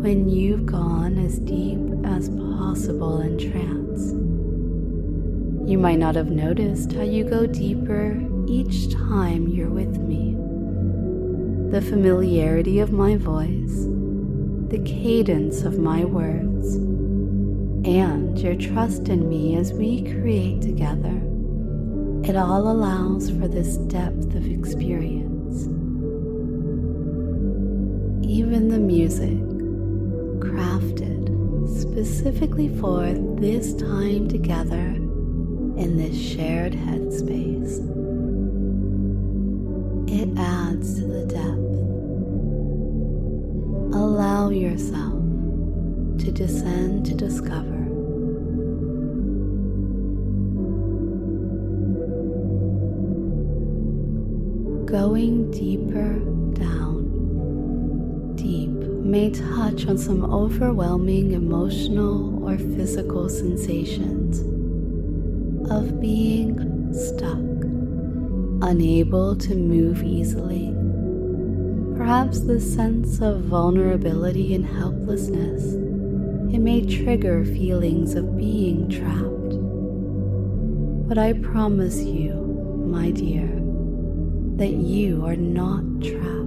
when 0.00 0.28
you've 0.28 0.66
gone 0.66 1.18
as 1.18 1.38
deep 1.38 1.78
as 2.04 2.28
possible 2.28 3.20
in 3.20 3.38
trance? 3.38 4.12
You 5.70 5.78
might 5.78 5.98
not 5.98 6.14
have 6.14 6.30
noticed 6.30 6.92
how 6.92 7.02
you 7.02 7.24
go 7.24 7.46
deeper 7.46 8.20
each 8.48 8.92
time 8.92 9.48
you're 9.48 9.68
with 9.68 9.98
me. 9.98 10.34
The 11.70 11.82
familiarity 11.82 12.80
of 12.80 12.92
my 12.92 13.16
voice, 13.16 13.86
the 14.68 14.82
cadence 14.84 15.62
of 15.62 15.78
my 15.78 16.04
words, 16.04 16.74
and 17.86 18.38
your 18.38 18.56
trust 18.56 19.08
in 19.08 19.28
me 19.28 19.56
as 19.56 19.72
we 19.72 20.02
create 20.02 20.60
together 20.62 21.20
it 22.24 22.36
all 22.36 22.70
allows 22.70 23.30
for 23.30 23.48
this 23.48 23.76
depth 23.76 24.34
of 24.36 24.46
experience. 24.46 25.62
Even 28.22 28.68
the 28.68 28.78
music, 28.78 29.49
crafted 30.40 31.30
specifically 31.80 32.68
for 32.80 33.12
this 33.38 33.74
time 33.74 34.28
together 34.28 34.96
in 35.76 35.96
this 35.96 36.18
shared 36.18 36.72
headspace, 36.72 37.78
it 40.08 40.38
adds 40.38 40.94
to 40.98 41.06
the 41.06 41.26
depth. 41.26 41.76
Allow 43.94 44.50
yourself 44.50 45.20
to 46.18 46.32
descend 46.32 47.06
to 47.06 47.14
discover 47.14 47.80
going 54.86 55.50
deeper 55.52 56.29
may 59.10 59.28
touch 59.28 59.88
on 59.88 59.98
some 59.98 60.24
overwhelming 60.32 61.32
emotional 61.32 62.44
or 62.44 62.56
physical 62.56 63.28
sensations 63.28 64.38
of 65.68 66.00
being 66.00 66.54
stuck, 66.94 67.36
unable 68.62 69.34
to 69.34 69.56
move 69.56 70.04
easily. 70.04 70.72
Perhaps 71.96 72.42
the 72.42 72.60
sense 72.60 73.20
of 73.20 73.40
vulnerability 73.42 74.54
and 74.54 74.64
helplessness. 74.64 75.74
It 76.54 76.60
may 76.60 76.82
trigger 76.86 77.44
feelings 77.44 78.14
of 78.14 78.38
being 78.38 78.88
trapped. 78.88 79.58
But 81.08 81.18
I 81.18 81.32
promise 81.32 82.00
you, 82.00 82.34
my 82.86 83.10
dear, 83.10 83.48
that 84.56 84.70
you 84.70 85.26
are 85.26 85.34
not 85.36 86.00
trapped. 86.00 86.39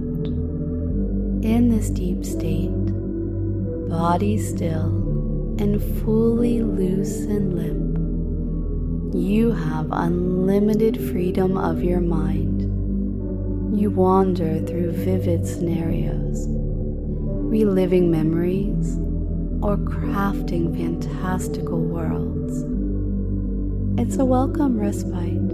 In 1.44 1.68
this 1.68 1.90
deep 1.90 2.24
state, 2.24 2.70
body 3.90 4.38
still 4.38 4.86
and 5.58 5.78
fully 6.02 6.62
loose 6.62 7.18
and 7.26 7.54
limp, 7.54 9.14
you 9.14 9.52
have 9.52 9.88
unlimited 9.92 10.96
freedom 11.10 11.58
of 11.58 11.82
your 11.82 12.00
mind. 12.00 12.62
You 13.78 13.90
wander 13.90 14.58
through 14.60 14.92
vivid 14.92 15.46
scenarios, 15.46 16.46
reliving 16.48 18.10
memories, 18.10 18.96
or 19.62 19.76
crafting 19.76 20.74
fantastical 20.74 21.78
worlds. 21.78 22.64
It's 24.00 24.16
a 24.16 24.24
welcome 24.24 24.80
respite 24.80 25.52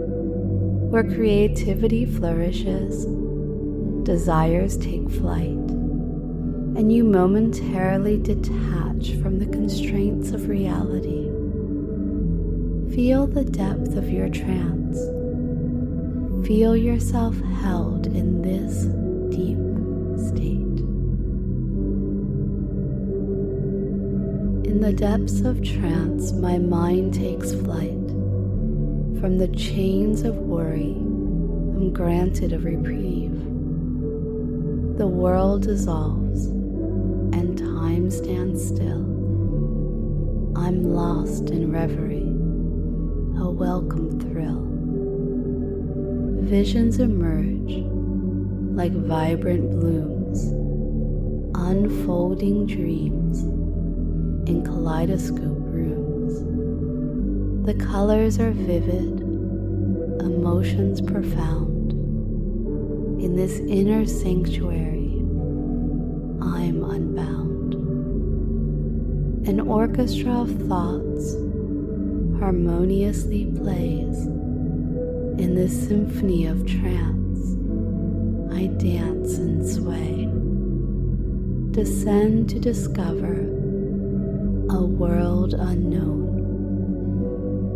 where 0.89 1.03
creativity 1.03 2.07
flourishes, 2.07 3.07
desires 4.05 4.77
take 4.77 5.11
flight, 5.11 5.80
and 6.77 6.93
you 6.93 7.05
momentarily 7.05 8.17
detach 8.19 9.15
from 9.23 9.39
the 9.39 9.47
constraints 9.47 10.31
of 10.31 10.49
reality. 10.49 11.29
Feel 12.95 13.27
the 13.27 13.45
depth 13.45 13.97
of 13.97 14.11
your 14.11 14.29
trance. 14.29 14.99
Feel 16.47 16.77
yourself 16.77 17.39
held 17.63 18.07
in 18.07 18.43
this 18.43 18.85
deep 19.35 19.59
state. 20.29 20.81
In 24.71 24.81
the 24.81 24.93
depths 24.93 25.41
of 25.41 25.63
trance, 25.63 26.33
my 26.33 26.59
mind 26.59 27.15
takes 27.15 27.53
flight 27.53 28.01
from 29.21 29.37
the 29.37 29.49
chains 29.49 30.23
of 30.23 30.35
worry, 30.39 30.93
I'm 30.93 31.93
granted 31.93 32.55
a 32.55 32.59
reprieve. 32.59 33.39
The 34.97 35.07
world 35.07 35.65
dissolves 35.65 36.20
time 38.11 38.19
stands 38.25 38.67
still. 38.67 39.05
I'm 40.57 40.93
lost 40.95 41.51
in 41.51 41.71
reverie, 41.71 42.35
a 43.41 43.49
welcome 43.49 44.19
thrill. 44.19 44.67
Visions 46.45 46.99
emerge 46.99 47.85
like 48.75 48.93
vibrant 48.93 49.71
blooms, 49.71 50.49
unfolding 51.55 52.67
dreams 52.67 53.43
in 54.49 54.65
kaleidoscope 54.65 55.63
rooms. 55.71 56.35
the 57.67 57.75
colors 57.75 58.41
are 58.41 58.51
vivid, 58.51 59.21
emotions 60.21 61.01
profound. 61.01 61.93
In 63.23 63.37
this 63.37 63.61
inner 63.61 64.05
sanctuary, 64.05 65.13
I'm 66.41 66.83
unbound. 66.83 67.50
An 69.47 69.59
orchestra 69.59 70.43
of 70.43 70.51
thoughts 70.69 71.33
harmoniously 72.39 73.47
plays. 73.47 74.27
In 75.39 75.55
this 75.55 75.89
symphony 75.89 76.45
of 76.45 76.67
trance, 76.67 77.57
I 78.53 78.67
dance 78.77 79.39
and 79.39 79.67
sway. 79.67 80.29
Descend 81.73 82.51
to 82.51 82.59
discover 82.59 83.41
a 84.69 84.85
world 84.85 85.55
unknown 85.55 86.31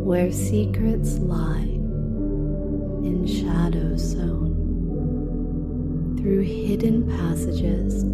where 0.04 0.30
secrets 0.30 1.16
lie 1.18 1.62
in 3.02 3.26
shadows 3.26 4.12
sown. 4.12 4.52
Through 6.18 6.42
hidden 6.42 7.08
passages, 7.08 8.04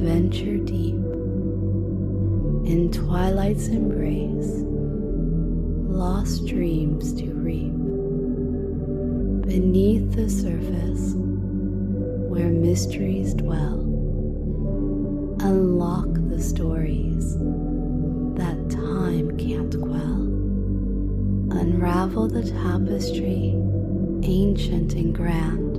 venture 0.00 0.56
deep 0.56 1.01
in 2.72 2.90
twilight's 2.90 3.66
embrace, 3.66 4.62
lost 5.94 6.46
dreams 6.46 7.12
to 7.12 7.26
reap. 7.34 7.70
Beneath 9.46 10.10
the 10.12 10.30
surface, 10.30 11.12
where 12.32 12.48
mysteries 12.48 13.34
dwell, 13.34 13.80
unlock 15.42 16.08
the 16.30 16.40
stories 16.40 17.36
that 18.38 18.70
time 18.70 19.36
can't 19.36 19.78
quell 19.78 20.22
unravel 21.54 22.26
the 22.26 22.50
tapestry, 22.52 23.54
ancient 24.22 24.94
and 24.94 25.14
grand, 25.14 25.76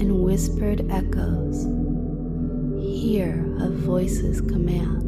and 0.00 0.24
whispered 0.24 0.90
echoes. 0.90 1.66
Hear 2.82 3.44
a 3.60 3.68
voice's 3.68 4.40
command. 4.40 5.05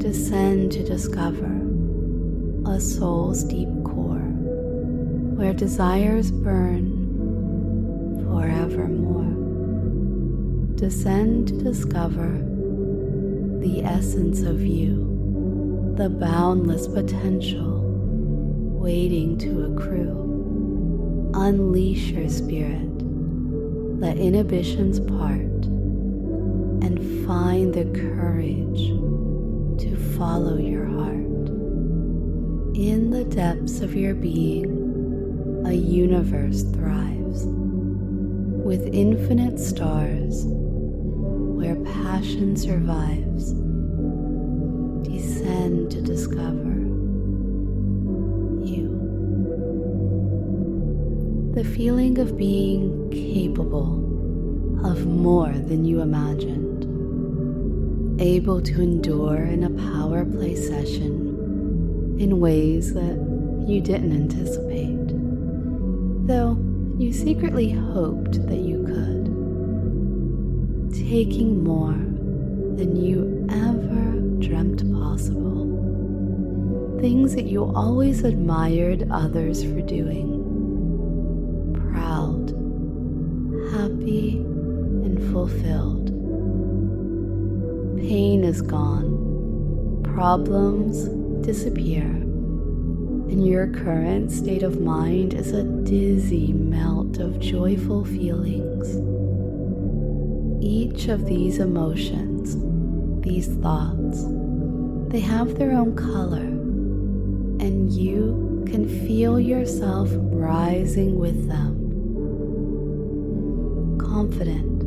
Descend 0.00 0.72
to 0.72 0.82
discover 0.84 1.60
a 2.66 2.80
soul's 2.80 3.44
deep 3.44 3.68
core 3.84 4.18
where 5.36 5.52
desires 5.52 6.30
burn 6.30 6.88
forevermore. 8.24 9.30
Descend 10.76 11.48
to 11.48 11.54
discover 11.62 12.28
the 13.60 13.82
essence 13.84 14.42
of 14.42 14.62
you, 14.62 15.94
the 15.96 16.08
boundless 16.08 16.88
potential 16.88 17.80
waiting 18.80 19.36
to 19.38 19.64
accrue. 19.66 20.16
unleash 21.34 22.10
your 22.10 22.28
spirit. 22.28 22.88
Let 24.00 24.18
inhibitions 24.18 25.00
part 25.00 25.66
and 26.84 27.26
find 27.26 27.74
the 27.74 27.84
courage 27.98 28.90
to 29.80 29.96
follow 30.18 30.58
your 30.58 30.84
heart. 30.84 31.48
In 32.76 33.10
the 33.10 33.24
depths 33.24 33.80
of 33.80 33.94
your 33.94 34.14
being, 34.14 35.62
a 35.64 35.72
universe 35.72 36.62
thrives 36.62 37.44
with 37.46 38.86
infinite 38.92 39.58
stars 39.58 40.44
where 40.46 41.76
passion 41.76 42.56
survives. 42.56 43.52
Descend 45.08 45.90
to 45.92 46.02
discover 46.02 46.76
you. 48.66 48.98
The 51.54 51.64
feeling 51.64 52.18
of 52.18 52.36
being 52.36 53.10
capable 53.10 53.96
of 54.84 55.06
more 55.06 55.52
than 55.52 55.86
you 55.86 56.00
imagined, 56.00 56.69
able 58.20 58.60
to 58.60 58.82
endure 58.82 59.44
in 59.44 59.64
a 59.64 59.70
power 59.92 60.26
play 60.26 60.54
session 60.54 62.16
in 62.20 62.38
ways 62.38 62.92
that 62.92 63.16
you 63.66 63.80
didn't 63.80 64.12
anticipate, 64.12 65.08
though 66.26 66.58
you 66.98 67.14
secretly 67.14 67.70
hoped 67.70 68.46
that 68.46 68.58
you 68.58 68.84
could, 68.84 69.24
taking 70.92 71.64
more 71.64 71.94
than 72.76 72.94
you 72.94 73.46
ever 73.50 74.20
dreamt 74.38 74.80
possible, 74.92 75.64
things 77.00 77.34
that 77.34 77.46
you 77.46 77.64
always 77.74 78.22
admired 78.22 79.08
others 79.10 79.64
for 79.64 79.80
doing, 79.80 80.36
proud, 81.90 82.50
happy, 83.72 84.36
and 85.06 85.18
fulfilled. 85.32 85.99
Pain 88.10 88.42
is 88.42 88.60
gone, 88.60 90.02
problems 90.02 91.04
disappear, 91.46 92.02
and 92.02 93.46
your 93.46 93.68
current 93.68 94.32
state 94.32 94.64
of 94.64 94.80
mind 94.80 95.32
is 95.32 95.52
a 95.52 95.62
dizzy 95.62 96.52
melt 96.52 97.18
of 97.18 97.38
joyful 97.38 98.04
feelings. 98.04 98.96
Each 100.60 101.06
of 101.06 101.24
these 101.26 101.60
emotions, 101.60 102.56
these 103.22 103.46
thoughts, 103.46 104.24
they 105.12 105.20
have 105.20 105.56
their 105.56 105.70
own 105.70 105.94
color, 105.94 106.48
and 107.64 107.92
you 107.92 108.64
can 108.66 108.88
feel 109.06 109.38
yourself 109.38 110.08
rising 110.12 111.16
with 111.16 111.46
them. 111.46 111.76
Confident, 114.00 114.82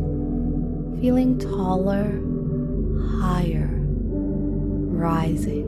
feeling 1.00 1.40
taller, 1.40 2.20
higher, 3.24 3.70
rising. 4.92 5.64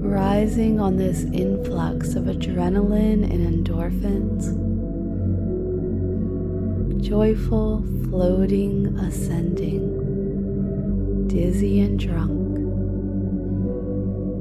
Rising 0.00 0.80
on 0.80 0.96
this 0.96 1.24
influx 1.24 2.14
of 2.14 2.24
adrenaline 2.24 3.22
and 3.22 3.66
endorphins. 3.66 4.48
Joyful, 7.02 7.84
floating, 8.04 8.96
ascending, 8.96 9.84
dizzy 11.28 11.80
and 11.80 11.98
drunk. 11.98 12.58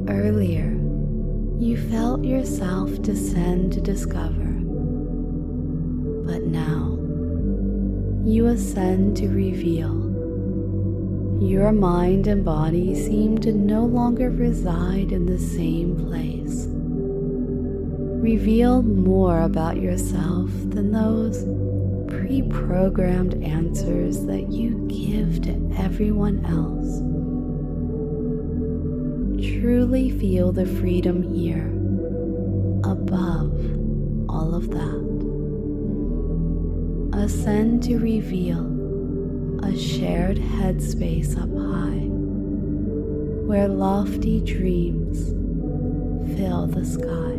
Earlier, 0.10 0.80
you 1.60 1.76
felt 1.92 2.24
yourself 2.24 3.02
descend 3.02 3.74
to 3.74 3.82
discover, 3.82 4.62
but 6.26 6.44
now 6.44 6.98
you 8.26 8.48
ascend 8.48 9.18
to 9.18 9.28
reveal. 9.28 10.03
Your 11.44 11.74
mind 11.74 12.26
and 12.28 12.46
body 12.46 12.96
seem 12.96 13.38
to 13.40 13.52
no 13.52 13.84
longer 13.84 14.30
reside 14.30 15.12
in 15.12 15.26
the 15.26 15.38
same 15.38 15.98
place. 16.08 16.68
Reveal 18.24 18.82
more 18.82 19.42
about 19.42 19.76
yourself 19.76 20.50
than 20.54 20.94
those 20.94 21.44
pre 22.08 22.44
programmed 22.44 23.44
answers 23.44 24.26
that 24.26 24.54
you 24.54 24.88
give 24.88 25.42
to 25.42 25.70
everyone 25.78 26.46
else. 26.46 27.02
Truly 29.60 30.12
feel 30.12 30.54
the 30.54 30.66
freedom 30.66 31.22
here, 31.22 31.68
above 32.90 33.54
all 34.30 34.56
of 34.56 34.72
that. 34.72 35.04
Ascend 37.22 37.84
to 37.84 37.98
reveal 38.00 38.83
a 39.64 39.78
shared 39.78 40.38
headspace 40.38 41.38
up 41.38 41.50
high, 41.50 42.08
where 43.48 43.70
lofty 43.70 44.42
dreams 44.42 45.30
fill 46.36 46.68
the 46.68 46.86
sky. 46.86 47.38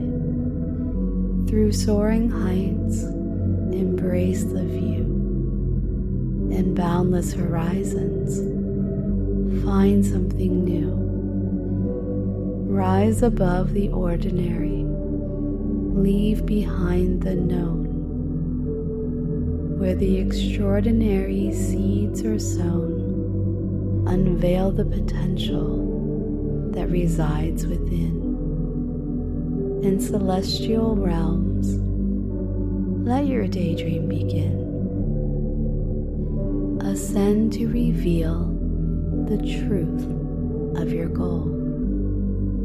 Through 1.46 1.72
soaring 1.72 2.30
heights, 2.30 3.02
embrace 3.02 4.44
the 4.44 4.64
view. 4.64 5.04
In 6.50 6.74
boundless 6.74 7.34
horizons, 7.34 8.38
find 9.62 10.04
something 10.04 10.64
new. 10.64 10.94
Rise 12.72 13.22
above 13.22 13.74
the 13.74 13.90
ordinary, 13.90 14.84
leave 15.94 16.46
behind 16.46 17.22
the 17.22 17.34
known. 17.34 17.83
Where 19.78 19.94
the 19.94 20.18
extraordinary 20.18 21.52
seeds 21.52 22.24
are 22.24 22.38
sown, 22.38 24.04
unveil 24.08 24.70
the 24.70 24.84
potential 24.84 26.70
that 26.72 26.88
resides 26.90 27.66
within. 27.66 28.22
In 29.82 30.00
celestial 30.00 30.96
realms, 30.96 31.76
let 33.06 33.26
your 33.26 33.46
daydream 33.46 34.08
begin. 34.08 34.62
Ascend 36.80 37.52
to 37.54 37.66
reveal 37.66 38.46
the 39.28 39.36
truth 39.60 40.06
of 40.80 40.92
your 40.92 41.08
goal. 41.08 41.50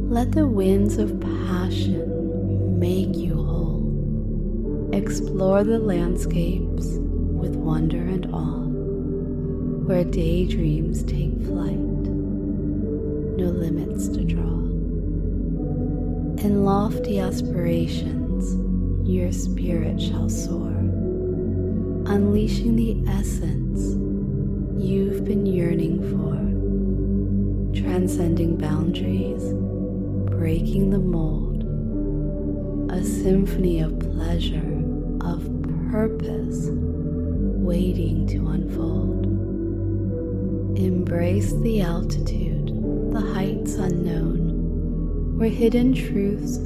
Let 0.10 0.32
the 0.32 0.48
winds 0.48 0.98
of 0.98 1.20
passion 1.20 2.80
make 2.80 3.16
you. 3.16 3.39
Explore 5.00 5.64
the 5.64 5.80
landscapes 5.80 6.98
with 6.98 7.56
wonder 7.56 8.02
and 8.02 8.26
awe, 8.34 8.66
where 9.88 10.04
daydreams 10.04 11.04
take 11.04 11.32
flight, 11.46 11.80
no 11.80 13.46
limits 13.46 14.10
to 14.10 14.26
draw. 14.26 14.44
In 16.44 16.66
lofty 16.66 17.18
aspirations, 17.18 18.58
your 19.10 19.32
spirit 19.32 20.02
shall 20.02 20.28
soar, 20.28 20.76
unleashing 22.06 22.76
the 22.76 23.02
essence 23.10 23.96
you've 24.84 25.24
been 25.24 25.46
yearning 25.46 26.02
for, 26.12 26.36
transcending 27.82 28.58
boundaries, 28.58 29.54
breaking 30.30 30.90
the 30.90 31.00
mold, 31.00 31.64
a 32.92 33.02
symphony 33.02 33.80
of 33.80 33.98
pleasure, 33.98 34.79
of 35.22 35.44
purpose, 35.92 36.70
waiting 36.72 38.26
to 38.28 38.48
unfold. 38.48 39.26
Embrace 40.78 41.54
the 41.62 41.82
altitude, 41.82 42.68
the 43.12 43.22
heights 43.22 43.76
unknown, 43.76 45.38
where 45.38 45.50
hidden 45.50 45.94
truths 45.94 46.60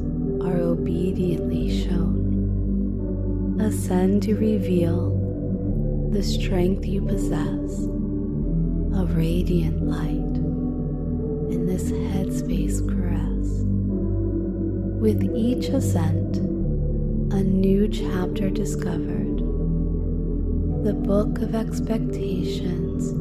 are 0.45 0.57
obediently 0.57 1.83
shown. 1.83 3.59
Ascend 3.59 4.23
to 4.23 4.35
reveal 4.35 5.11
the 6.11 6.21
strength 6.21 6.85
you 6.85 7.01
possess, 7.01 7.85
a 8.95 9.05
radiant 9.15 9.83
light 9.87 10.37
in 11.51 11.65
this 11.65 11.91
headspace 11.91 12.87
caress. 12.87 13.63
With 15.01 15.23
each 15.35 15.69
ascent, 15.69 16.52
a 17.33 17.41
new 17.41 17.87
chapter 17.87 18.47
discovered, 18.51 19.39
the 20.85 20.93
book 20.93 21.39
of 21.39 21.55
expectations 21.55 23.11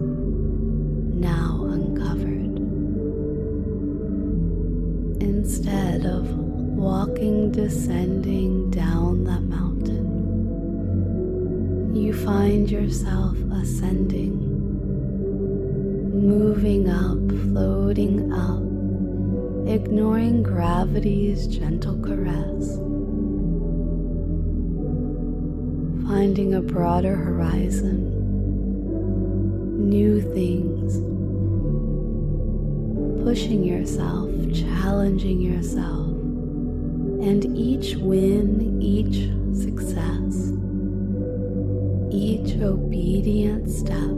now 1.19 1.65
uncovered. 1.71 2.59
Instead 5.23 6.05
of 6.05 6.29
walking, 6.29 7.51
descending 7.53 8.71
down 8.71 9.25
that 9.25 9.41
mountain, 9.45 10.05
you 11.97 12.13
find 12.13 12.71
yourself 12.71 13.39
ascending, 13.51 14.37
moving 16.13 16.87
up, 16.87 17.17
floating 17.49 18.31
up, 18.31 18.61
ignoring 19.67 20.43
gravity's 20.43 21.47
gentle 21.47 21.97
caress, 22.03 22.79
finding 26.13 26.53
a 26.53 26.61
broader 26.61 27.17
horizon, 27.17 27.97
new 29.89 30.21
things, 30.21 30.97
pushing 33.25 33.65
yourself, 33.65 34.31
challenging 34.53 35.41
yourself, 35.41 36.11
and 37.25 37.47
each 37.57 37.97
win, 37.97 38.79
each 38.83 39.31
success, 39.59 40.53
each 42.11 42.61
obedient 42.61 43.71
step 43.71 44.13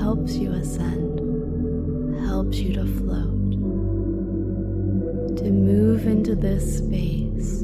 helps 0.00 0.34
you 0.34 0.50
ascend, 0.50 1.20
helps 2.26 2.56
you 2.56 2.74
to 2.74 2.84
float, 2.84 3.52
to 5.36 5.44
move 5.44 6.08
into 6.08 6.34
this 6.34 6.78
space 6.78 7.62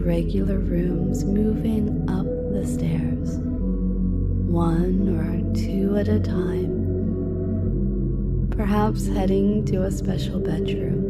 regular 0.00 0.58
rooms, 0.58 1.24
moving 1.24 2.08
up 2.08 2.26
the 2.52 2.66
stairs, 2.66 3.38
one 4.48 5.08
or 5.16 5.40
two 5.54 5.96
at 5.96 6.08
a 6.08 6.18
time, 6.20 6.76
perhaps 8.50 9.06
heading 9.06 9.64
to 9.66 9.84
a 9.84 9.90
special 9.90 10.40
bedroom. 10.40 11.06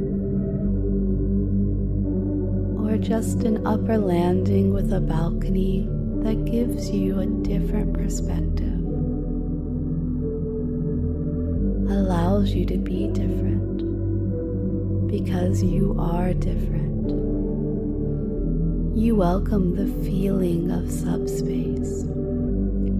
Or 2.86 2.98
just 2.98 3.44
an 3.44 3.66
upper 3.66 3.98
landing 3.98 4.72
with 4.74 4.92
a 4.92 5.00
balcony 5.00 5.88
that 6.22 6.44
gives 6.44 6.90
you 6.90 7.20
a 7.20 7.26
different 7.26 7.94
perspective. 7.94 8.50
allows 11.90 12.50
you 12.50 12.64
to 12.64 12.76
be 12.76 13.08
different 13.08 13.78
because 15.08 15.62
you 15.62 15.96
are 15.98 16.32
different. 16.32 16.89
You 18.92 19.14
welcome 19.14 19.76
the 19.76 19.86
feeling 20.04 20.72
of 20.72 20.90
subspace. 20.90 22.02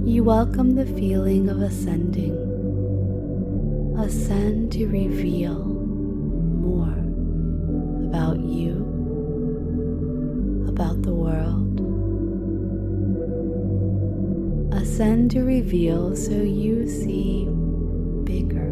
You 0.08 0.22
welcome 0.22 0.76
the 0.76 0.86
feeling 0.86 1.48
of 1.48 1.60
ascending. 1.60 2.36
Ascend 3.98 4.70
to 4.72 4.86
reveal 4.86 5.64
more 5.64 6.96
about 8.08 8.38
you, 8.38 8.86
about 10.68 11.02
the 11.02 11.12
world. 11.12 11.80
Ascend 14.72 15.32
to 15.32 15.42
reveal 15.42 16.14
so 16.14 16.30
you 16.30 16.88
see 16.88 17.46
bigger 18.22 18.70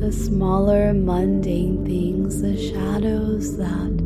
the 0.00 0.10
smaller, 0.10 0.94
mundane 0.94 1.84
things, 1.84 2.40
the 2.40 2.56
shadows 2.56 3.58
that 3.58 4.00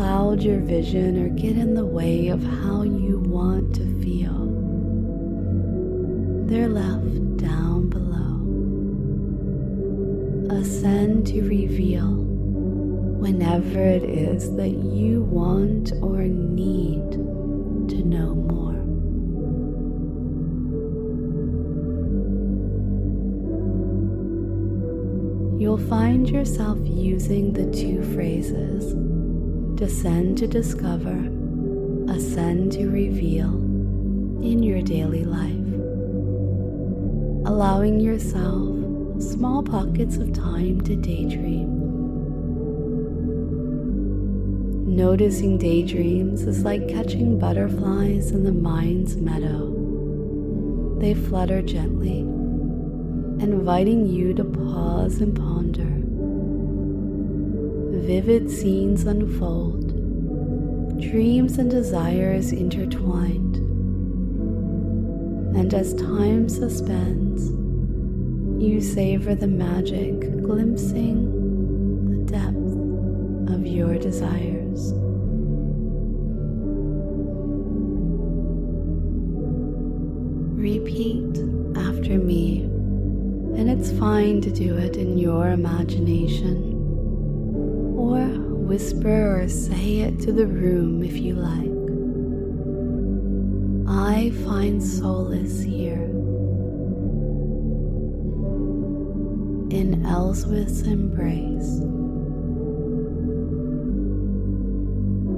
cloud 0.00 0.40
your 0.42 0.60
vision 0.60 1.22
or 1.22 1.28
get 1.28 1.58
in 1.58 1.74
the 1.74 1.84
way 1.84 2.28
of 2.28 2.42
how 2.42 2.84
you 2.84 3.18
want 3.18 3.74
to 3.74 3.84
feel. 4.02 4.46
They're 6.46 6.70
left 6.70 7.36
down 7.36 7.90
below. 7.90 8.40
Ascend 10.58 11.26
to 11.26 11.42
reveal 11.42 12.14
whenever 13.20 13.78
it 13.78 14.02
is 14.04 14.56
that 14.56 14.70
you 14.70 15.20
want 15.20 15.92
or 16.00 16.22
need 16.22 17.10
to 17.90 18.02
know 18.02 18.34
more. 18.34 18.70
you'll 25.60 25.76
find 25.90 26.30
yourself 26.30 26.78
using 26.84 27.52
the 27.52 27.70
two 27.70 28.02
phrases 28.14 28.94
descend 29.80 30.36
to 30.36 30.46
discover, 30.46 31.16
ascend 32.12 32.70
to 32.70 32.86
reveal 32.90 33.48
in 34.44 34.62
your 34.62 34.82
daily 34.82 35.24
life, 35.24 35.56
allowing 37.46 37.98
yourself 37.98 38.68
small 39.22 39.62
pockets 39.62 40.18
of 40.18 40.34
time 40.34 40.82
to 40.82 40.94
daydream. 40.94 41.78
Noticing 44.94 45.56
daydreams 45.56 46.42
is 46.42 46.62
like 46.62 46.86
catching 46.86 47.38
butterflies 47.38 48.32
in 48.32 48.44
the 48.44 48.52
mind's 48.52 49.16
meadow. 49.16 50.98
They 50.98 51.14
flutter 51.14 51.62
gently 51.62 52.18
inviting 53.40 54.06
you 54.06 54.34
to 54.34 54.44
pause 54.44 55.22
and 55.22 55.34
ponder. 55.34 55.49
Vivid 58.10 58.50
scenes 58.50 59.04
unfold, 59.04 59.90
dreams 61.00 61.58
and 61.58 61.70
desires 61.70 62.50
intertwined. 62.50 63.54
And 65.56 65.72
as 65.72 65.94
time 65.94 66.48
suspends, 66.48 67.50
you 68.60 68.80
savor 68.80 69.36
the 69.36 69.46
magic, 69.46 70.42
glimpsing 70.42 71.20
the 72.10 72.32
depth 72.32 73.54
of 73.54 73.64
your 73.64 73.96
desires. 73.96 74.92
Repeat 80.58 81.38
after 81.76 82.18
me 82.18 82.62
and 83.56 83.70
it's 83.70 83.92
fine 83.92 84.40
to 84.40 84.50
do 84.50 84.76
it 84.76 84.96
in 84.96 85.16
your 85.16 85.50
imagination. 85.50 86.69
Whisper 88.70 89.42
or 89.42 89.48
say 89.48 89.98
it 90.02 90.20
to 90.20 90.30
the 90.30 90.46
room 90.46 91.02
if 91.02 91.16
you 91.16 91.34
like. 91.34 91.74
I 93.88 94.30
find 94.44 94.80
solace 94.80 95.60
here. 95.60 96.04
In 99.70 100.04
Elswyth's 100.06 100.82
embrace. 100.82 101.80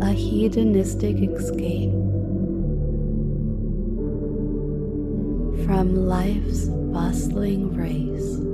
A 0.06 0.12
hedonistic 0.12 1.16
escape 1.16 1.90
from 5.64 6.06
life's 6.06 6.66
bustling 6.66 7.74
race. 7.74 8.51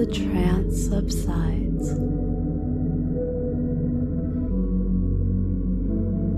The 0.00 0.06
trance 0.06 0.86
subsides, 0.86 1.90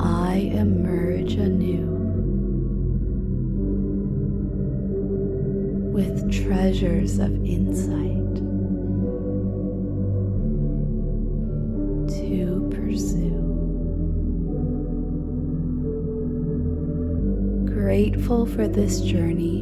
I 0.00 0.50
emerge 0.52 1.34
anew 1.34 1.86
with 5.92 6.32
treasures 6.32 7.20
of 7.20 7.30
insight. 7.44 8.34
To 12.16 12.68
pursue. 12.74 13.38
Grateful 17.72 18.44
for 18.44 18.66
this 18.66 19.00
journey 19.02 19.61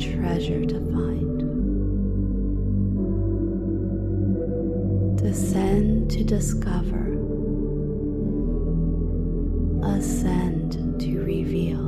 treasure 0.00 0.64
to 0.64 0.80
find. 0.92 1.38
Descend 5.18 6.10
to 6.10 6.24
discover 6.24 7.10
ascend 9.82 10.72
to 11.00 11.20
reveal. 11.20 11.78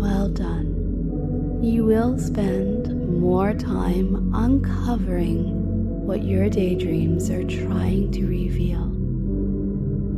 Well 0.00 0.28
done. 0.28 1.60
You 1.62 1.84
will 1.84 2.18
spend 2.18 3.20
more 3.20 3.54
time 3.54 4.32
uncovering 4.34 6.06
what 6.06 6.22
your 6.24 6.48
daydreams 6.48 7.30
are 7.30 7.44
trying 7.44 8.10
to 8.12 8.26
reveal, 8.26 8.91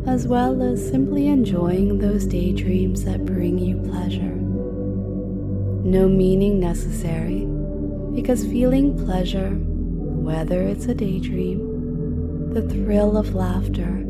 as 0.06 0.26
well 0.26 0.62
as 0.62 0.86
simply 0.86 1.28
enjoying 1.28 1.98
those 1.98 2.26
daydreams 2.26 3.04
that 3.04 3.24
bring 3.24 3.58
you 3.58 3.76
pleasure. 3.90 4.36
No 5.84 6.08
meaning 6.08 6.60
necessary, 6.60 7.46
because 8.14 8.44
feeling 8.44 8.96
pleasure 9.04 9.58
Whether 10.24 10.62
it's 10.62 10.86
a 10.86 10.94
daydream, 10.94 12.54
the 12.54 12.62
thrill 12.62 13.18
of 13.18 13.34
laughter, 13.34 14.06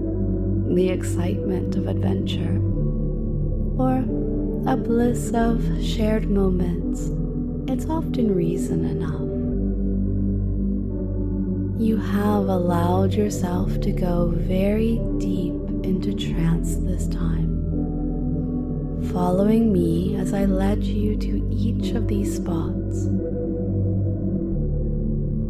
the 0.69 0.89
excitement 0.89 1.75
of 1.75 1.89
adventure, 1.89 2.61
or 3.77 4.05
a 4.71 4.77
bliss 4.77 5.33
of 5.35 5.61
shared 5.83 6.31
moments, 6.31 7.11
it's 7.69 7.87
often 7.91 8.33
reason 8.33 8.85
enough. 8.85 9.21
You 11.81 11.97
have 11.97 12.47
allowed 12.47 13.13
yourself 13.13 13.81
to 13.81 13.91
go 13.91 14.33
very 14.37 15.01
deep 15.19 15.64
trance 16.17 16.77
this 16.77 17.09
time, 17.09 17.51
following 19.13 19.73
me 19.73 20.17
as 20.17 20.33
I 20.33 20.45
led 20.45 20.85
you 20.85 21.17
to 21.17 21.49
each 21.51 21.91
of 21.95 22.07
these 22.07 22.37
spots. 22.37 23.07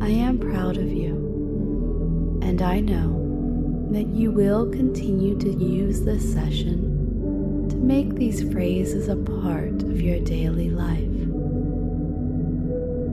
I 0.00 0.08
am 0.08 0.38
proud 0.38 0.76
of 0.76 0.90
you, 0.90 2.40
and 2.42 2.62
I 2.62 2.80
know 2.80 3.88
that 3.90 4.06
you 4.06 4.30
will 4.30 4.70
continue 4.70 5.38
to 5.38 5.50
use 5.50 6.00
this 6.00 6.32
session 6.32 7.68
to 7.68 7.76
make 7.76 8.14
these 8.14 8.42
phrases 8.50 9.08
a 9.08 9.16
part 9.16 9.82
of 9.82 10.00
your 10.00 10.20
daily 10.20 10.70
life. 10.70 11.00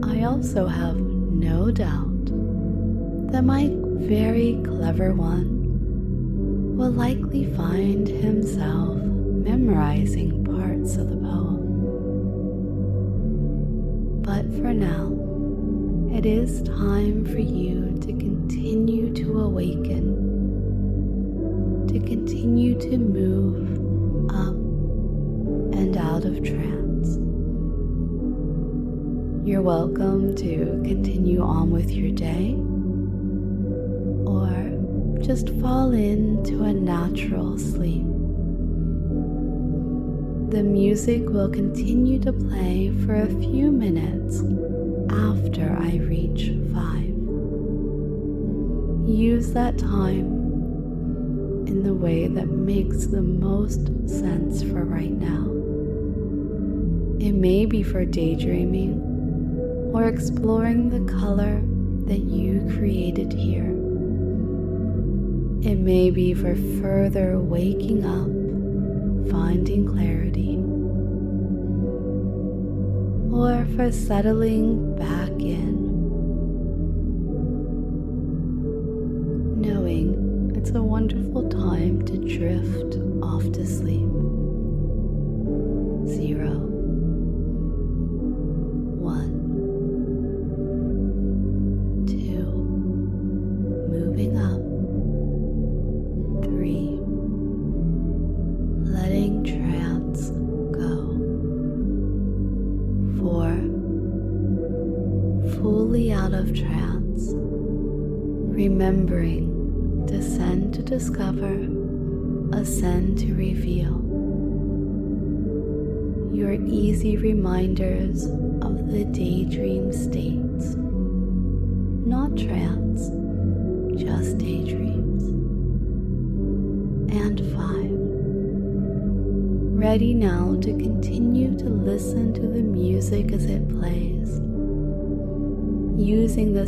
I 0.04 0.24
also 0.24 0.66
have 0.66 0.96
no 0.96 1.70
doubt 1.70 2.26
that 3.32 3.44
my 3.44 3.70
very 3.72 4.58
clever 4.64 5.14
one 5.14 5.61
will 6.82 6.90
likely 6.90 7.44
find 7.54 8.08
himself 8.08 8.96
memorizing 8.96 10.44
parts 10.44 10.96
of 10.96 11.08
the 11.10 11.16
poem. 11.16 11.62
But 14.20 14.46
for 14.56 14.74
now, 14.74 15.12
it 16.12 16.26
is 16.26 16.60
time 16.62 17.24
for 17.24 17.38
you 17.38 17.96
to 18.00 18.08
continue 18.08 19.14
to 19.14 19.42
awaken 19.42 20.18
to 21.86 22.00
continue 22.00 22.76
to 22.80 22.98
move 22.98 23.78
up 24.30 24.56
and 25.78 25.96
out 25.96 26.24
of 26.24 26.42
trance. 26.42 27.16
You're 29.46 29.62
welcome 29.62 30.34
to 30.34 30.82
continue 30.84 31.42
on 31.42 31.70
with 31.70 31.92
your 31.92 32.10
day 32.10 32.56
just 35.22 35.50
fall 35.60 35.92
into 35.92 36.64
a 36.64 36.72
natural 36.72 37.56
sleep. 37.56 38.02
The 40.50 40.64
music 40.64 41.28
will 41.28 41.48
continue 41.48 42.18
to 42.20 42.32
play 42.32 42.92
for 43.06 43.14
a 43.14 43.28
few 43.40 43.70
minutes 43.70 44.40
after 45.12 45.76
I 45.78 45.98
reach 45.98 46.50
five. 46.74 47.14
Use 49.08 49.52
that 49.52 49.78
time 49.78 50.26
in 51.68 51.84
the 51.84 51.94
way 51.94 52.26
that 52.26 52.48
makes 52.48 53.06
the 53.06 53.22
most 53.22 53.86
sense 54.08 54.64
for 54.64 54.84
right 54.84 55.12
now. 55.12 55.46
It 57.24 57.32
may 57.32 57.64
be 57.64 57.84
for 57.84 58.04
daydreaming 58.04 59.90
or 59.94 60.04
exploring 60.04 60.90
the 60.90 61.12
color 61.12 61.62
that 62.06 62.22
you 62.22 62.68
created 62.76 63.32
here. 63.32 63.71
It 65.64 65.78
may 65.78 66.10
be 66.10 66.34
for 66.34 66.56
further 66.80 67.38
waking 67.38 68.04
up, 68.04 69.30
finding 69.30 69.86
clarity, 69.86 70.56
or 73.32 73.64
for 73.76 73.92
settling 73.92 74.96
back 74.96 75.30
in 75.40 75.92
Knowing 79.62 80.52
it's 80.56 80.70
a 80.70 80.82
wonderful 80.82 81.48
time 81.48 82.02
to 82.06 82.18
drift 82.18 82.96
off 83.22 83.44
to 83.52 83.64
sleep. 83.64 84.10
Zero, 86.08 86.71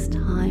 this 0.05 0.17
time 0.23 0.44